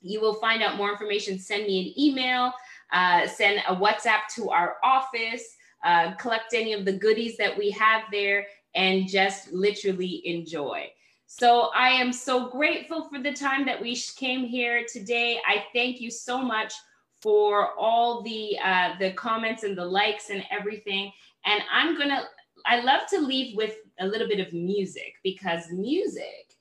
you 0.00 0.20
will 0.20 0.34
find 0.34 0.62
out 0.62 0.76
more 0.76 0.92
information. 0.92 1.38
Send 1.38 1.66
me 1.66 1.88
an 1.88 2.00
email, 2.00 2.52
uh, 2.92 3.26
send 3.26 3.62
a 3.66 3.74
WhatsApp 3.74 4.28
to 4.36 4.50
our 4.50 4.76
office, 4.84 5.56
uh, 5.82 6.12
collect 6.14 6.52
any 6.52 6.74
of 6.74 6.84
the 6.84 6.92
goodies 6.92 7.38
that 7.38 7.56
we 7.56 7.70
have 7.70 8.02
there, 8.12 8.46
and 8.74 9.08
just 9.08 9.50
literally 9.52 10.20
enjoy. 10.26 10.90
So 11.36 11.70
I 11.74 11.88
am 11.88 12.12
so 12.12 12.48
grateful 12.48 13.08
for 13.08 13.18
the 13.18 13.32
time 13.32 13.66
that 13.66 13.82
we 13.82 13.96
came 13.96 14.44
here 14.44 14.86
today. 14.88 15.40
I 15.44 15.64
thank 15.72 16.00
you 16.00 16.08
so 16.08 16.40
much 16.40 16.72
for 17.20 17.72
all 17.76 18.22
the 18.22 18.56
uh, 18.64 18.90
the 19.00 19.14
comments 19.14 19.64
and 19.64 19.76
the 19.76 19.84
likes 19.84 20.30
and 20.30 20.44
everything. 20.52 21.10
And 21.44 21.60
I'm 21.72 21.98
gonna. 21.98 22.22
I 22.66 22.82
love 22.82 23.08
to 23.10 23.18
leave 23.18 23.56
with 23.56 23.74
a 23.98 24.06
little 24.06 24.28
bit 24.28 24.38
of 24.38 24.52
music 24.52 25.14
because 25.24 25.72
music 25.72 26.54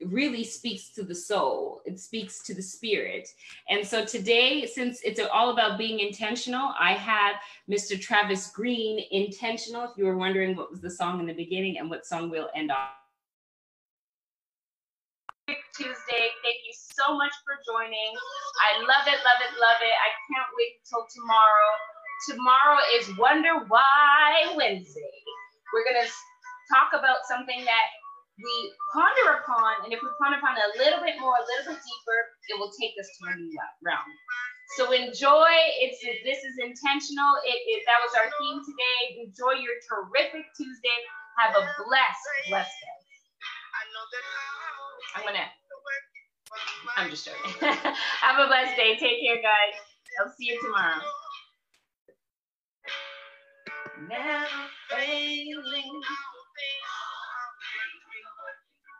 really 0.00 0.44
speaks 0.44 0.88
to 0.94 1.02
the 1.02 1.14
soul. 1.14 1.82
It 1.84 2.00
speaks 2.00 2.42
to 2.44 2.54
the 2.54 2.62
spirit. 2.62 3.28
And 3.68 3.86
so 3.86 4.02
today, 4.02 4.64
since 4.64 5.02
it's 5.04 5.20
all 5.30 5.50
about 5.50 5.76
being 5.76 6.00
intentional, 6.00 6.72
I 6.80 6.94
have 6.94 7.36
Mr. 7.70 8.00
Travis 8.00 8.50
Greene, 8.50 9.04
Intentional. 9.10 9.84
If 9.84 9.90
you 9.98 10.06
were 10.06 10.16
wondering 10.16 10.56
what 10.56 10.70
was 10.70 10.80
the 10.80 10.90
song 10.90 11.20
in 11.20 11.26
the 11.26 11.34
beginning 11.34 11.78
and 11.78 11.90
what 11.90 12.06
song 12.06 12.30
we'll 12.30 12.48
end 12.54 12.70
off 12.72 12.88
Tuesday. 15.76 16.24
Thank 16.42 16.60
you 16.64 16.74
so 16.74 17.14
much 17.16 17.32
for 17.44 17.56
joining. 17.68 18.12
I 18.64 18.80
love 18.84 19.06
it, 19.08 19.20
love 19.22 19.40
it, 19.44 19.52
love 19.60 19.80
it. 19.84 19.96
I 19.96 20.10
can't 20.32 20.50
wait 20.56 20.80
until 20.82 21.04
tomorrow. 21.12 21.70
Tomorrow 22.32 22.78
is 22.98 23.04
Wonder 23.20 23.64
Why 23.68 24.52
Wednesday. 24.56 25.16
We're 25.72 25.84
going 25.84 26.00
to 26.02 26.10
talk 26.72 26.96
about 26.96 27.24
something 27.28 27.60
that 27.64 27.86
we 28.40 28.54
ponder 28.96 29.40
upon, 29.44 29.84
and 29.86 29.92
if 29.92 30.00
we 30.02 30.08
ponder 30.20 30.38
upon 30.40 30.56
it 30.58 30.64
a 30.64 30.72
little 30.80 31.00
bit 31.04 31.16
more, 31.20 31.36
a 31.36 31.44
little 31.56 31.72
bit 31.76 31.80
deeper, 31.80 32.18
it 32.52 32.56
will 32.60 32.72
take 32.76 32.96
us 33.00 33.08
to 33.20 33.22
a 33.30 33.34
new 33.36 33.52
realm. 33.84 34.08
So 34.76 34.92
enjoy. 34.92 35.52
It's 35.84 36.00
this 36.24 36.40
is 36.42 36.56
intentional. 36.58 37.32
It, 37.46 37.58
it 37.70 37.84
that 37.86 38.00
was 38.02 38.12
our 38.18 38.28
theme 38.40 38.60
today. 38.66 39.22
Enjoy 39.28 39.54
your 39.60 39.76
terrific 39.86 40.44
Tuesday. 40.58 40.98
Have 41.38 41.54
a 41.56 41.64
blessed, 41.86 42.26
blessed 42.50 42.74
day. 42.82 42.98
I'm 45.16 45.24
gonna. 45.26 45.46
I'm 46.96 47.10
just 47.10 47.26
joking. 47.26 47.52
Have 47.60 48.38
a 48.38 48.46
blessed 48.46 48.76
day. 48.76 48.96
Take 48.98 49.20
care, 49.20 49.36
guys. 49.36 49.78
I'll 50.20 50.32
see 50.32 50.46
you 50.46 50.60
tomorrow. 50.60 51.02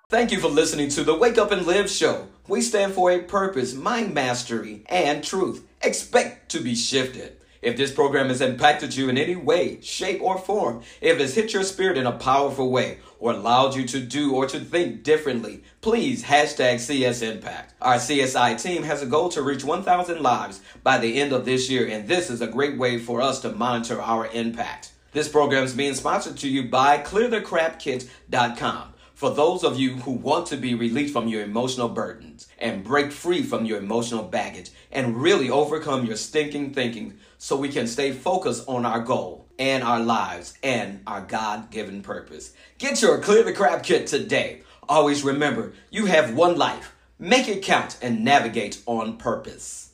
Thank 0.09 0.30
you 0.30 0.40
for 0.40 0.48
listening 0.48 0.88
to 0.90 1.04
the 1.04 1.16
Wake 1.16 1.37
Up 1.37 1.50
and 1.50 1.66
Live 1.66 1.90
show. 1.90 2.28
We 2.46 2.62
stand 2.62 2.92
for 2.94 3.11
a 3.11 3.22
purpose, 3.22 3.74
mind 3.74 4.14
mastery, 4.14 4.85
and 4.87 5.24
truth. 5.24 5.66
Expect 5.82 6.48
to 6.52 6.61
be 6.61 6.74
shifted. 6.74 7.38
If 7.62 7.77
this 7.77 7.92
program 7.92 8.29
has 8.29 8.40
impacted 8.40 8.95
you 8.95 9.09
in 9.09 9.19
any 9.19 9.37
way, 9.37 9.81
shape, 9.81 10.21
or 10.23 10.38
form, 10.38 10.83
if 11.01 11.19
it's 11.19 11.35
hit 11.35 11.53
your 11.53 11.62
spirit 11.62 11.99
in 11.99 12.07
a 12.07 12.12
powerful 12.12 12.71
way, 12.71 12.99
or 13.19 13.33
allowed 13.33 13.75
you 13.75 13.87
to 13.88 14.01
do 14.01 14.35
or 14.35 14.47
to 14.47 14.61
think 14.61 15.03
differently, 15.03 15.62
please 15.81 16.25
hashtag 16.25 16.81
CS 16.81 17.23
Impact. 17.23 17.75
Our 17.81 17.97
CSI 17.97 18.61
team 18.62 18.83
has 18.83 19.03
a 19.03 19.07
goal 19.07 19.29
to 19.31 19.42
reach 19.42 19.64
1,000 19.64 20.21
lives 20.21 20.61
by 20.83 20.99
the 20.99 21.21
end 21.21 21.33
of 21.33 21.45
this 21.45 21.71
year, 21.71 21.88
and 21.88 22.07
this 22.07 22.31
is 22.31 22.40
a 22.40 22.47
great 22.47 22.77
way 22.77 22.99
for 22.99 23.21
us 23.21 23.40
to 23.40 23.51
monitor 23.51 24.01
our 24.01 24.27
impact. 24.29 24.92
This 25.12 25.29
program 25.29 25.64
is 25.64 25.75
being 25.75 25.95
sponsored 25.95 26.37
to 26.38 26.49
you 26.49 26.69
by 26.69 26.99
ClearTheCrapKit.com 26.99 28.92
for 29.16 29.31
those 29.31 29.64
of 29.64 29.81
you 29.81 29.95
who 29.97 30.11
want 30.11 30.47
to 30.49 30.59
be 30.59 30.75
released 30.75 31.14
from 31.14 31.27
your 31.27 31.42
emotional 31.42 31.88
burdens 31.88 32.47
and 32.59 32.85
break 32.85 33.11
free 33.11 33.42
from 33.42 33.64
your 33.64 33.79
emotional 33.79 34.23
baggage 34.23 34.71
and 34.92 35.16
really 35.16 35.49
overcome 35.49 36.05
your 36.05 36.16
stinking 36.16 36.75
thinking 36.75 37.19
so 37.38 37.57
we 37.57 37.68
can 37.68 37.87
stay 37.87 38.12
focused 38.12 38.64
on 38.68 38.85
our 38.85 39.01
goal 39.01 39.46
and 39.59 39.83
our 39.83 40.01
lives 40.01 40.55
and 40.62 41.01
our 41.07 41.22
God 41.22 41.70
given 41.70 42.03
purpose. 42.03 42.53
Get 42.79 43.03
your 43.03 43.18
Clear 43.18 43.42
the 43.42 43.53
Crap 43.53 43.83
Kit 43.83 44.07
today. 44.07 44.62
Always 44.88 45.25
remember, 45.25 45.72
you 45.90 46.07
have 46.07 46.35
one 46.35 46.57
life. 46.57 46.94
Make 47.18 47.49
it 47.49 47.62
count 47.62 47.99
and 48.03 48.25
navigate 48.25 48.83
on 48.87 49.16
purpose. 49.16 49.85